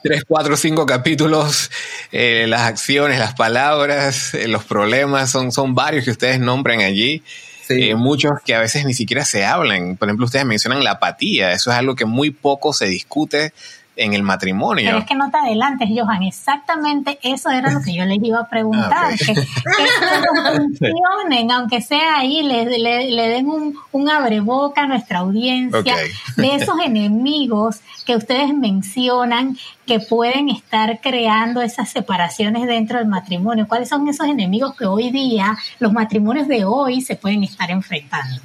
[0.04, 1.72] tres, cuatro, cinco capítulos,
[2.12, 7.24] eh, las acciones, las palabras, eh, los problemas, son, son varios que ustedes nombran allí.
[7.68, 9.98] Eh, muchos que a veces ni siquiera se hablan.
[9.98, 13.54] Por ejemplo, ustedes mencionan la apatía, eso es algo que muy poco se discute
[13.96, 14.86] en el matrimonio.
[14.86, 18.40] Pero es que no te adelantes, Johan, exactamente eso era lo que yo les iba
[18.40, 24.82] a preguntar, ah, que, que funcionen, aunque sea ahí, le, le, den un, un, abreboca
[24.82, 25.96] a nuestra audiencia
[26.36, 33.68] de esos enemigos que ustedes mencionan que pueden estar creando esas separaciones dentro del matrimonio.
[33.68, 38.42] ¿Cuáles son esos enemigos que hoy día, los matrimonios de hoy, se pueden estar enfrentando?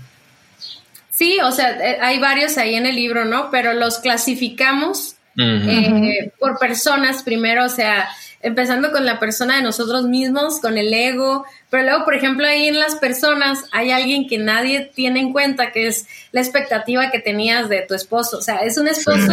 [1.10, 3.50] Sí, o sea, eh, hay varios ahí en el libro, ¿no?
[3.50, 8.08] Pero los clasificamos eh, por personas primero, o sea,
[8.42, 12.68] empezando con la persona de nosotros mismos, con el ego, pero luego, por ejemplo, ahí
[12.68, 17.18] en las personas hay alguien que nadie tiene en cuenta, que es la expectativa que
[17.18, 19.32] tenías de tu esposo, o sea, es un esposo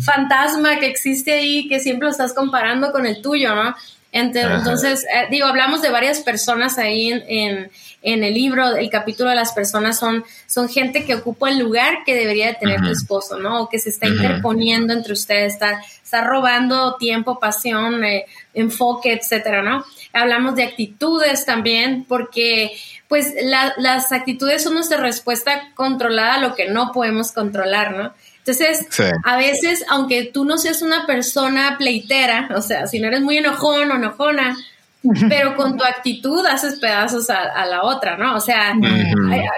[0.00, 3.74] fantasma que existe ahí, que siempre lo estás comparando con el tuyo, ¿no?
[4.14, 7.68] Entonces, eh, digo, hablamos de varias personas ahí en,
[8.00, 12.04] en, el libro, el capítulo de las personas son, son gente que ocupa el lugar
[12.06, 13.62] que debería de tener tu esposo, ¿no?
[13.62, 19.62] O que se está interponiendo entre ustedes, está, está robando tiempo, pasión, eh, enfoque, etcétera,
[19.62, 19.84] ¿no?
[20.12, 22.70] Hablamos de actitudes también, porque
[23.08, 28.14] pues las actitudes son nuestra respuesta controlada a lo que no podemos controlar, ¿no?
[28.46, 28.86] Entonces,
[29.24, 33.38] a veces, aunque tú no seas una persona pleitera, o sea, si no eres muy
[33.38, 34.58] enojón o enojona,
[35.30, 38.36] pero con tu actitud haces pedazos a, la otra, ¿no?
[38.36, 38.74] O sea,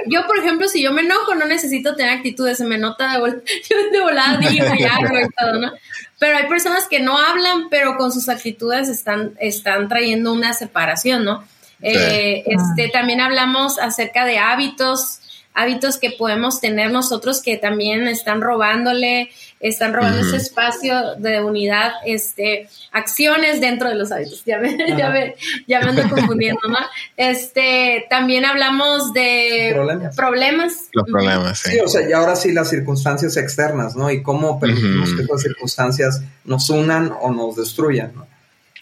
[0.06, 3.18] yo, por ejemplo, si yo me enojo, no necesito tener actitudes, se me nota de,
[3.18, 5.72] vol yo de volada digo y hago y todo, ¿no?
[6.18, 11.24] Pero hay personas que no hablan, pero con sus actitudes están, están trayendo una separación,
[11.24, 11.44] ¿no?
[11.82, 15.20] Eh, este, también hablamos acerca de hábitos,
[15.56, 21.92] hábitos que podemos tener nosotros que también están robándole, están robando ese espacio de unidad,
[22.04, 24.44] este, acciones dentro de los hábitos.
[24.44, 25.34] Ya me, ya me,
[25.66, 26.76] ya me ando confundiendo, ¿no?
[27.16, 29.74] Este, también hablamos de
[30.14, 30.88] problemas.
[30.92, 31.70] Los problemas, sí.
[31.70, 31.80] sí.
[31.80, 34.10] o sea, y ahora sí las circunstancias externas, ¿no?
[34.10, 38.35] Y cómo permitimos que esas circunstancias nos unan o nos destruyan, ¿no?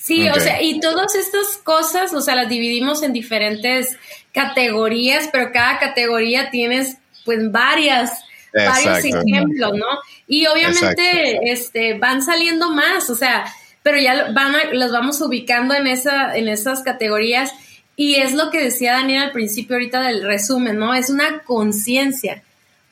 [0.04, 3.96] Sí, o sea, y todas estas cosas, o sea, las dividimos en diferentes
[4.34, 9.86] categorías, pero cada categoría tienes pues varias, varios ejemplos, ¿no?
[10.26, 13.46] Y obviamente este, van saliendo más, o sea,
[13.82, 17.54] pero ya van las vamos ubicando en, esa, en esas categorías.
[17.96, 20.92] Y es lo que decía Daniel al principio ahorita del resumen, ¿no?
[20.92, 22.42] Es una conciencia.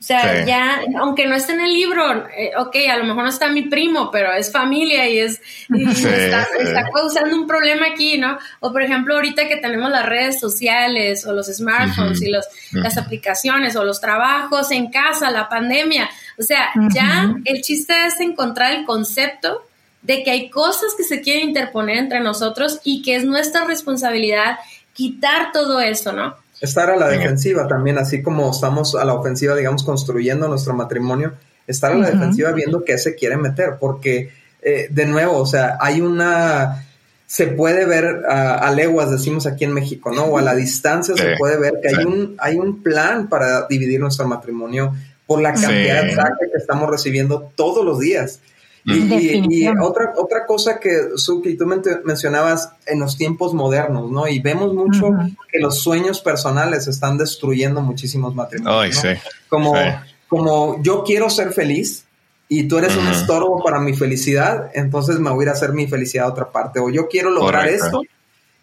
[0.02, 3.28] O sea, ya, aunque no esté en el libro, eh, ok, a lo mejor no
[3.28, 8.36] está mi primo, pero es familia y es, está, causando un problema aquí, ¿no?
[8.58, 12.98] O por ejemplo, ahorita que tenemos las redes sociales o los smartphones y los, las
[12.98, 16.10] aplicaciones o los trabajos en casa, la pandemia.
[16.36, 19.62] O sea, ya el chiste es encontrar el concepto
[20.02, 24.58] de que hay cosas que se quieren interponer entre nosotros y que es nuestra responsabilidad
[24.94, 26.41] quitar todo eso, ¿no?
[26.62, 31.32] Estar a la defensiva también, así como estamos a la ofensiva, digamos, construyendo nuestro matrimonio,
[31.66, 34.30] estar a la defensiva viendo qué se quiere meter, porque,
[34.62, 36.86] eh, de nuevo, o sea, hay una,
[37.26, 40.26] se puede ver a, leguas, decimos aquí en México, ¿no?
[40.26, 43.98] O a la distancia se puede ver que hay, un, hay un plan para dividir
[43.98, 44.94] nuestro matrimonio
[45.26, 48.40] por la cantidad de ataques que estamos recibiendo todos los días.
[48.84, 51.66] Y, otra, otra cosa que, Suki, tú
[52.04, 54.26] mencionabas en los tiempos modernos, ¿no?
[54.26, 55.10] Y vemos mucho
[55.50, 59.02] que los sueños personales están destruyendo muchísimos matrimonios.
[59.48, 59.74] Como,
[60.28, 62.06] como yo quiero ser feliz
[62.48, 65.72] y tú eres un estorbo para mi felicidad, entonces me voy a ir a hacer
[65.72, 66.80] mi felicidad a otra parte.
[66.80, 68.02] O yo quiero lograr esto.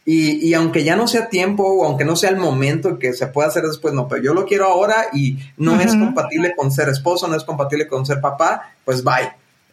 [0.05, 3.27] Y, y, aunque ya no sea tiempo o aunque no sea el momento que se
[3.27, 6.89] pueda hacer después, no, pero yo lo quiero ahora y no es compatible con ser
[6.89, 9.29] esposo, no es compatible con ser papá, pues bye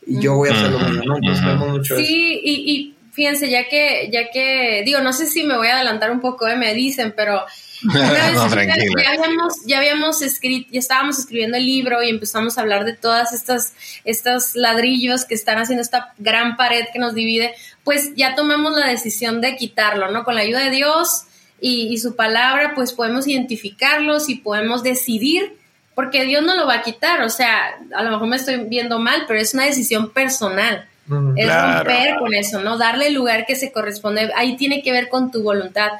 [0.07, 1.67] y yo voy a hacer lo mismo, ¿no?
[1.67, 5.67] mucho Sí, y, y, fíjense, ya que, ya que, digo, no sé si me voy
[5.69, 7.45] a adelantar un poco, eh, me dicen, pero
[7.95, 12.95] ya, habíamos, ya habíamos escrito, ya estábamos escribiendo el libro y empezamos a hablar de
[12.95, 18.35] todas estas, estos ladrillos que están haciendo esta gran pared que nos divide, pues ya
[18.37, 20.25] tomamos la decisión de quitarlo, ¿no?
[20.25, 21.25] Con la ayuda de Dios
[21.61, 25.57] y, y su palabra, pues podemos identificarlos y podemos decidir
[25.97, 28.99] porque Dios no lo va a quitar, o sea, a lo mejor me estoy viendo
[28.99, 30.87] mal, pero es una decisión personal.
[31.37, 32.77] Es romper con eso, ¿no?
[32.77, 34.31] Darle el lugar que se corresponde.
[34.37, 35.93] Ahí tiene que ver con tu voluntad.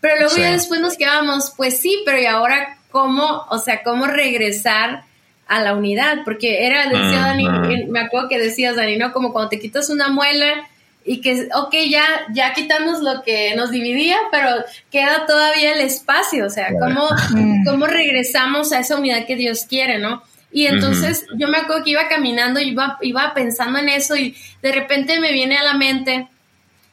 [0.00, 4.06] Pero luego ya después nos quedamos, pues sí, pero ¿y ahora cómo, o sea, cómo
[4.06, 5.02] regresar
[5.46, 6.20] a la unidad?
[6.24, 9.12] Porque era, decía Dani, me acuerdo que decías, Dani, ¿no?
[9.12, 10.66] Como cuando te quitas una muela
[11.04, 14.48] y que, ok, ya, ya quitamos lo que nos dividía, pero
[14.90, 17.08] queda todavía el espacio, o sea, ¿cómo,
[17.66, 20.22] cómo regresamos a esa unidad que Dios quiere, ¿no?
[20.52, 24.36] Y entonces yo me acuerdo que iba caminando y iba, iba pensando en eso y
[24.60, 26.28] de repente me viene a la mente,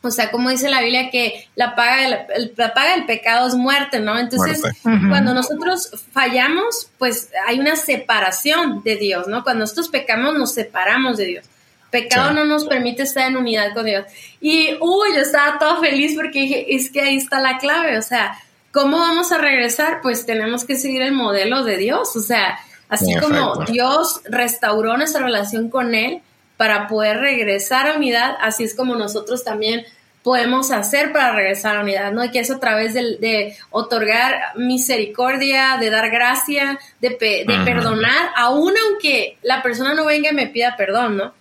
[0.01, 3.55] o sea, como dice la Biblia, que la paga del, la paga del pecado es
[3.55, 4.17] muerte, ¿no?
[4.17, 9.43] Entonces, cuando nosotros fallamos, pues hay una separación de Dios, ¿no?
[9.43, 11.45] Cuando nosotros pecamos, nos separamos de Dios.
[11.89, 14.05] Pecado no nos permite estar en unidad con Dios.
[14.39, 18.01] Y, uy, yo estaba todo feliz porque dije, es que ahí está la clave, o
[18.01, 18.37] sea,
[18.71, 20.01] ¿cómo vamos a regresar?
[20.01, 22.59] Pues tenemos que seguir el modelo de Dios, o sea,
[22.89, 26.21] Así como Dios restauró nuestra relación con Él
[26.57, 29.85] para poder regresar a unidad, así es como nosotros también
[30.23, 32.23] podemos hacer para regresar a unidad, ¿no?
[32.23, 39.37] Y que es a través de, otorgar misericordia, de dar gracia, de, perdonar, aun aunque
[39.41, 41.33] la persona no venga y me pida perdón, ¿no?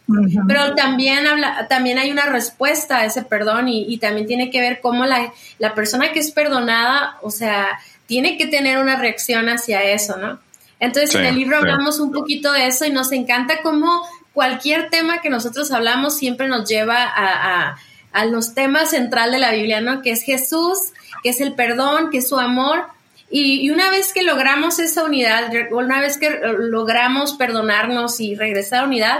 [0.46, 4.60] Pero también, habla, también hay una respuesta a ese perdón y, y también tiene que
[4.60, 9.48] ver cómo la, la persona que es perdonada, o sea, tiene que tener una reacción
[9.48, 10.38] hacia eso, ¿no?
[10.80, 14.02] Entonces en el libro hablamos un poquito de eso y nos encanta cómo
[14.32, 17.78] cualquier tema que nosotros hablamos siempre nos lleva a, a,
[18.24, 20.02] los temas central de la Biblia, ¿no?
[20.02, 20.92] Que es Jesús,
[21.22, 22.86] que es el perdón, que es su amor.
[23.30, 28.86] Y, una vez que logramos esa unidad, una vez que logramos perdonarnos y regresar a
[28.86, 29.18] unidad,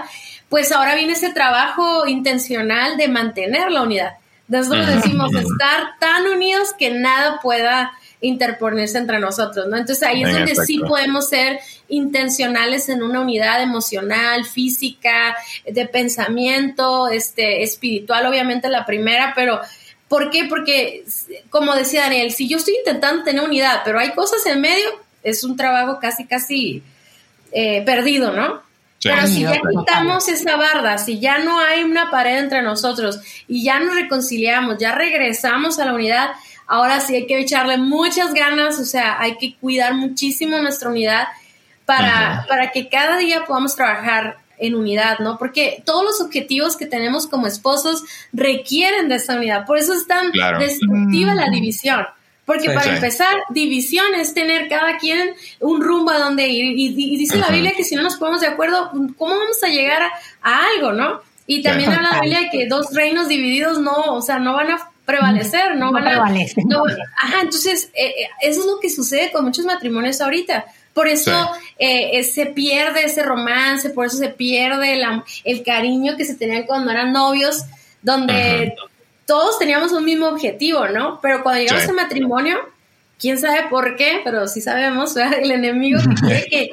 [0.48, 4.12] pues ahora viene ese trabajo intencional de mantener la unidad.
[4.46, 9.76] Donde decimos estar tan unidos que nada pueda interponerse entre nosotros, ¿no?
[9.76, 17.08] Entonces ahí es donde sí podemos ser intencionales en una unidad emocional, física, de pensamiento,
[17.08, 19.60] este, espiritual, obviamente la primera, pero
[20.08, 20.44] ¿por qué?
[20.44, 21.04] Porque,
[21.50, 24.88] como decía Daniel, si yo estoy intentando tener unidad, pero hay cosas en medio,
[25.22, 26.82] es un trabajo casi, casi
[27.52, 28.62] eh, perdido, ¿no?
[29.02, 33.62] Pero si ya quitamos esa barda, si ya no hay una pared entre nosotros y
[33.62, 36.30] ya nos reconciliamos, ya regresamos a la unidad,
[36.68, 41.28] Ahora sí hay que echarle muchas ganas, o sea, hay que cuidar muchísimo nuestra unidad
[41.86, 45.38] para, para que cada día podamos trabajar en unidad, ¿no?
[45.38, 48.02] Porque todos los objetivos que tenemos como esposos
[48.32, 49.64] requieren de esa unidad.
[49.66, 52.06] Por eso es tan destructiva la división.
[52.44, 56.78] Porque para empezar, división es tener cada quien un rumbo a donde ir.
[56.78, 60.02] Y, dice la Biblia que si no nos ponemos de acuerdo, ¿cómo vamos a llegar
[60.42, 61.20] a, algo, no?
[61.46, 64.70] Y también habla la Biblia de que dos reinos divididos no, o sea, no van
[64.70, 66.22] a prevalecer, no, van a...
[66.22, 70.66] ajá, entonces, eh, eh, eso es lo que sucede con muchos matrimonios ahorita.
[70.92, 75.00] Por eso eh, se pierde ese romance, por eso se pierde
[75.44, 77.64] el, cariño que se tenían cuando eran novios,
[78.02, 78.74] donde
[79.24, 81.20] todos teníamos un mismo objetivo, ¿no?
[81.22, 82.58] Pero cuando llegamos a matrimonio,
[83.18, 86.70] quién sabe por qué, pero sí sabemos, el enemigo quiere que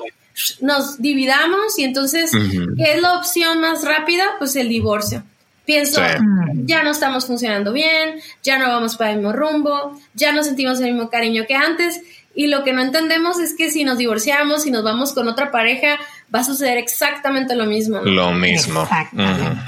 [0.60, 4.26] nos dividamos y entonces, ¿qué es la opción más rápida?
[4.40, 5.24] Pues el divorcio.
[5.66, 6.66] Pienso, mm.
[6.66, 10.80] ya no estamos funcionando bien, ya no vamos para el mismo rumbo, ya no sentimos
[10.80, 12.02] el mismo cariño que antes.
[12.38, 15.52] Y lo que no entendemos es que si nos divorciamos y nos vamos con otra
[15.52, 15.98] pareja,
[16.34, 18.02] va a suceder exactamente lo mismo.
[18.02, 18.86] Lo mismo.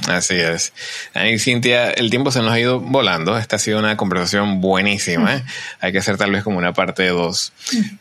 [0.08, 0.74] Así es.
[1.14, 3.38] Ahí, Cintia, el tiempo se nos ha ido volando.
[3.38, 5.44] Esta ha sido una conversación buenísima.
[5.80, 7.54] Hay que hacer tal vez como una parte de dos.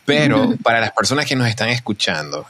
[0.05, 2.49] Pero para las personas que nos están escuchando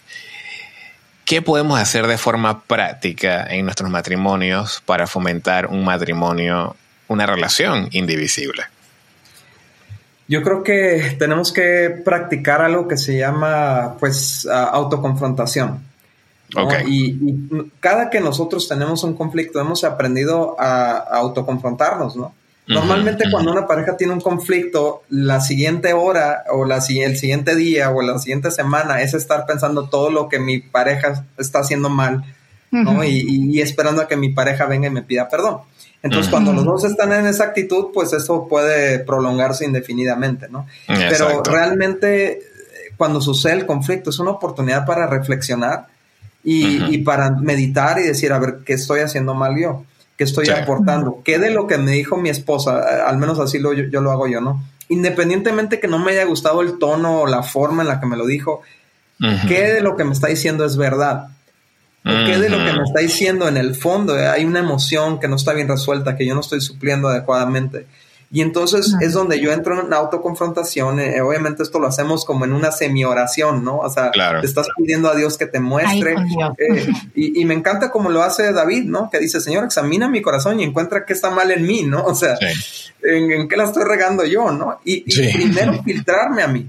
[1.27, 6.77] ¿Qué podemos hacer de forma práctica en nuestros matrimonios para fomentar un matrimonio,
[7.09, 8.63] una relación indivisible?
[10.29, 15.85] Yo creo que tenemos que practicar algo que se llama, pues, autoconfrontación.
[16.87, 22.35] Y, cada que nosotros tenemos un conflicto, hemos aprendido a autoconfrontarnos, ¿no?
[22.69, 27.91] Normalmente cuando una pareja tiene un conflicto, la siguiente hora o la, el siguiente día
[27.91, 32.25] o la siguiente semana es estar pensando todo lo que mi pareja está haciendo mal,
[32.73, 33.05] ¿no?
[33.05, 35.61] y, esperando a que mi pareja venga y me pida perdón.
[36.03, 40.67] Entonces, cuando los dos están en esa actitud, pues eso puede prolongarse indefinidamente, ¿no?
[40.87, 42.41] Pero realmente,
[42.97, 45.87] cuando sucede el conflicto, es una oportunidad para reflexionar
[46.45, 49.85] y, y para meditar y decir, a ver, ¿qué estoy haciendo mal yo?
[50.17, 51.21] Que estoy aportando.
[51.25, 53.07] ¿Qué de lo que me dijo mi esposa?
[53.07, 54.63] Al menos así lo, yo, lo hago yo, ¿no?
[54.89, 58.17] Independientemente que no me haya gustado el tono o la forma en la que me
[58.17, 58.63] lo dijo,
[59.49, 61.29] ¿qué de lo que me está diciendo es verdad?
[62.03, 64.15] ¿Qué de lo que me está diciendo en el fondo?
[64.15, 67.87] Hay una emoción que no está bien resuelta, que yo no estoy supliendo adecuadamente.
[68.31, 70.99] Y entonces es donde yo entro en una autoconfrontación.
[70.99, 73.79] Eh, obviamente esto lo hacemos como en una semi-oración, ¿no?
[73.79, 76.17] O sea, te estás pidiendo a Dios que te muestre.
[76.59, 79.11] Eh, y, me encanta como lo hace David, ¿no?
[79.11, 82.05] Que dice, Señor, examina mi corazón y encuentra qué está mal en mí, ¿no?
[82.05, 82.37] O sea,
[83.03, 84.81] en, qué la estoy regando yo, ¿no?
[84.85, 85.03] Y,
[85.33, 86.69] primero filtrarme a mí.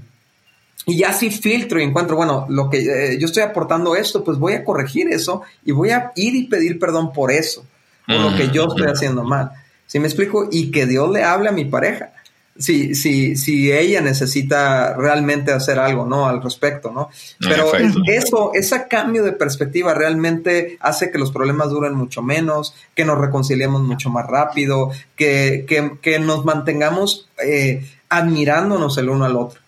[0.86, 4.38] Y ya si filtro y encuentro, bueno, lo que eh, yo estoy aportando esto, pues
[4.38, 7.66] voy a corregir eso y voy a ir y pedir perdón por eso,
[8.06, 9.50] por lo que yo estoy haciendo mal.
[9.88, 10.48] ¿Sí me explico?
[10.52, 12.12] Y que Dios le hable a mi pareja.
[12.56, 16.26] Si, si, si ella necesita realmente hacer algo, ¿no?
[16.26, 17.08] Al respecto, ¿no?
[17.40, 17.72] Pero
[18.06, 23.18] eso, ese cambio de perspectiva realmente hace que los problemas duren mucho menos, que nos
[23.18, 29.60] reconciliemos mucho más rápido, que, que, que nos mantengamos eh, admirándonos el uno al otro.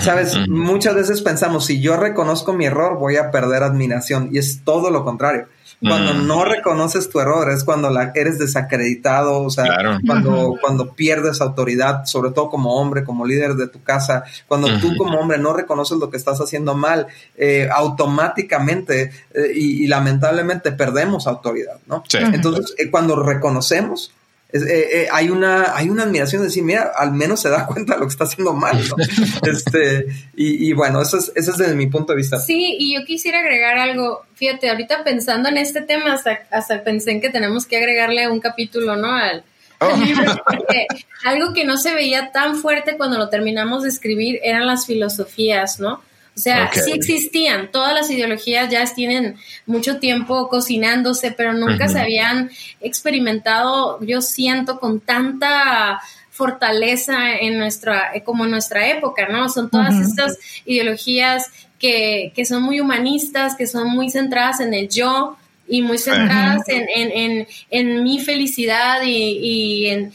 [0.00, 4.60] Sabes, muchas veces pensamos, si yo reconozco mi error, voy a perder admiración y es
[4.62, 5.46] todo lo contrario.
[5.86, 11.40] Cuando no reconoces tu error es cuando la, eres desacreditado, o sea, cuando, cuando pierdes
[11.40, 15.52] autoridad, sobre todo como hombre, como líder de tu casa, cuando tú como hombre no
[15.52, 22.04] reconoces lo que estás haciendo mal, eh, automáticamente eh, y, lamentablemente perdemos autoridad, ¿no?
[22.12, 24.12] Entonces, eh, cuando reconocemos,
[24.52, 27.94] eh, eh, hay, una, hay una admiración de decir, mira, al menos se da cuenta
[27.94, 28.78] de lo que está haciendo mal.
[29.46, 32.38] este, y, bueno, eso es, eso es desde mi punto de vista.
[32.38, 34.24] Sí, y yo quisiera agregar algo.
[34.34, 38.96] Fíjate, ahorita pensando en este tema, hasta, pensé en que tenemos que agregarle un capítulo,
[38.96, 39.14] ¿no?
[39.14, 39.44] Al,
[39.80, 39.96] oh.
[39.96, 40.86] libro, porque
[41.24, 45.80] algo que no se veía tan fuerte cuando lo terminamos de escribir eran las filosofías,
[45.80, 46.02] ¿no?
[46.34, 52.00] O sea, sí existían, todas las ideologías ya tienen mucho tiempo cocinándose, pero nunca se
[52.00, 59.50] habían experimentado, yo siento, con tanta fortaleza en nuestra, como en nuestra época, ¿no?
[59.50, 64.88] Son todas estas ideologías que, que, son muy humanistas, que son muy centradas en el
[64.88, 65.36] yo
[65.68, 70.12] y muy centradas en, en, en, en, mi felicidad y, y, en,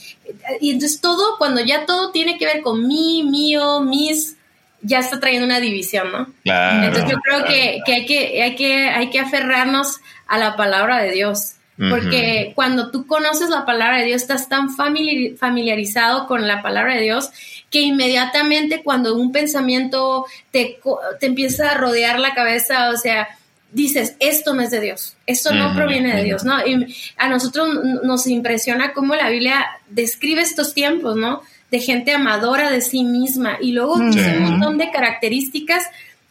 [0.59, 4.36] y entonces todo, cuando ya todo tiene que ver con mí, mío, mis
[4.81, 6.27] ya está trayendo una división, ¿no?
[6.45, 9.97] Entonces yo creo que, hay que, hay, que hay que aferrarnos
[10.27, 11.53] a la palabra de Dios.
[11.77, 17.01] Porque cuando tú conoces la palabra de Dios, estás tan familiarizado con la palabra de
[17.01, 17.29] Dios
[17.69, 20.79] que inmediatamente cuando un pensamiento te,
[21.19, 23.27] te empieza a rodear la cabeza, o sea,
[23.71, 26.65] dices, esto no es de Dios, esto no proviene de Dios, ¿no?
[26.65, 27.67] Y a nosotros
[28.03, 31.41] nos impresiona cómo la Biblia describe estos tiempos, ¿no?
[31.71, 33.57] De gente amadora de sí misma.
[33.61, 35.83] Y luego un montón de características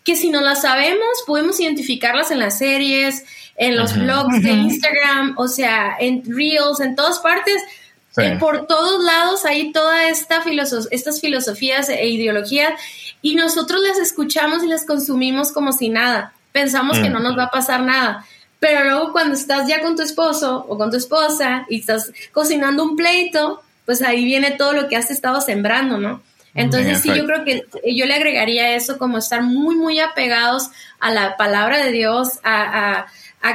[0.04, 3.24] que si no las sabemos podemos identificarlas en las series,
[3.56, 7.62] en los blogs de Instagram, o sea, en Reels, en todas partes.
[8.18, 10.42] Eh, por todos lados hay toda esta
[10.90, 12.72] estas filosofías e ideologías
[13.20, 16.32] y nosotros las escuchamos y las consumimos como si nada.
[16.52, 18.24] Pensamos que no nos va a pasar nada.
[18.58, 22.84] Pero luego cuando estás ya con tu esposo o con tu esposa y estás cocinando
[22.84, 26.22] un pleito, pues ahí viene todo lo que has estado sembrando, ¿no?
[26.56, 31.12] Entonces sí, yo creo que yo le agregaría eso como estar muy, muy apegados a
[31.12, 33.06] la palabra de Dios, a,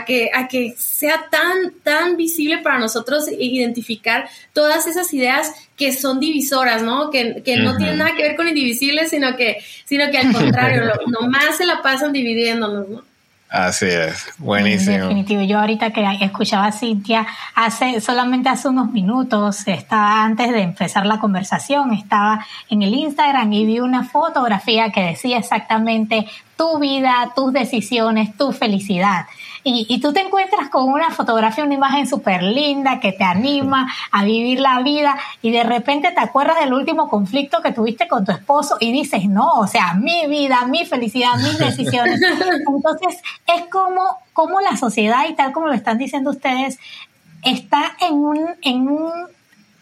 [0.05, 6.19] que, a que sea tan, tan visible para nosotros identificar todas esas ideas que son
[6.19, 7.09] divisoras, ¿no?
[7.09, 11.57] Que, no tienen nada que ver con indivisibles, sino que, sino que al contrario, nomás
[11.57, 13.10] se la pasan dividiéndonos, ¿no?
[13.51, 15.07] Así es, buenísimo.
[15.07, 15.41] Definitivo.
[15.41, 21.05] Yo ahorita que escuchaba a Cintia, hace, solamente hace unos minutos, estaba antes de empezar
[21.05, 27.33] la conversación, estaba en el Instagram y vi una fotografía que decía exactamente tu vida,
[27.35, 29.25] tus decisiones, tu felicidad.
[29.63, 33.91] Y, y tú te encuentras con una fotografía, una imagen súper linda que te anima
[34.11, 38.25] a vivir la vida y de repente te acuerdas del último conflicto que tuviste con
[38.25, 42.21] tu esposo y dices, no, o sea, mi vida, mi felicidad, mis decisiones.
[42.21, 44.01] Entonces, es como,
[44.33, 46.79] como la sociedad y tal como lo están diciendo ustedes,
[47.43, 49.11] está en un, en un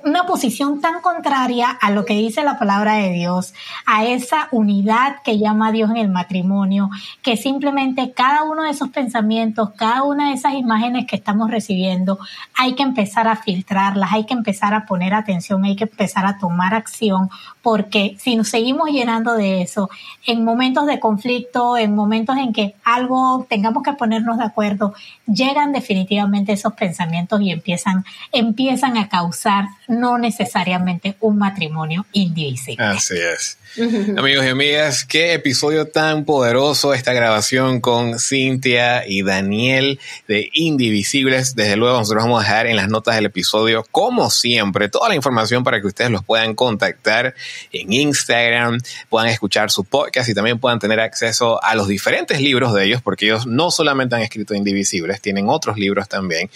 [0.03, 3.53] una posición tan contraria a lo que dice la palabra de Dios,
[3.85, 6.89] a esa unidad que llama Dios en el matrimonio,
[7.21, 12.17] que simplemente cada uno de esos pensamientos, cada una de esas imágenes que estamos recibiendo,
[12.55, 16.37] hay que empezar a filtrarlas, hay que empezar a poner atención, hay que empezar a
[16.37, 17.29] tomar acción,
[17.61, 19.89] porque si nos seguimos llenando de eso,
[20.25, 24.93] en momentos de conflicto, en momentos en que algo tengamos que ponernos de acuerdo,
[25.27, 32.83] llegan definitivamente esos pensamientos y empiezan, empiezan a causar no necesariamente un matrimonio indivisible.
[32.83, 33.58] Así es.
[33.77, 41.55] Amigos y amigas, qué episodio tan poderoso esta grabación con Cintia y Daniel de Indivisibles.
[41.55, 45.15] Desde luego nosotros vamos a dejar en las notas del episodio, como siempre, toda la
[45.15, 47.35] información para que ustedes los puedan contactar
[47.71, 52.73] en Instagram, puedan escuchar su podcast y también puedan tener acceso a los diferentes libros
[52.73, 56.49] de ellos, porque ellos no solamente han escrito Indivisibles, tienen otros libros también.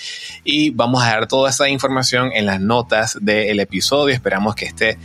[0.44, 4.16] Y vamos a dejar toda esa información en las notas del episodio.
[4.16, 4.98] Esperamos que esté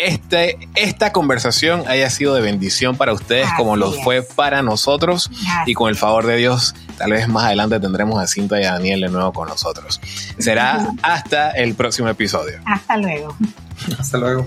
[0.00, 5.30] este, esta conversación haya sido de bendición para ustedes como lo fue para nosotros
[5.66, 8.72] y con el favor de Dios tal vez más adelante tendremos a Cinta y a
[8.72, 10.00] Daniel de nuevo con nosotros.
[10.38, 12.60] Será hasta el próximo episodio.
[12.66, 13.36] Hasta luego.
[13.98, 14.46] Hasta luego.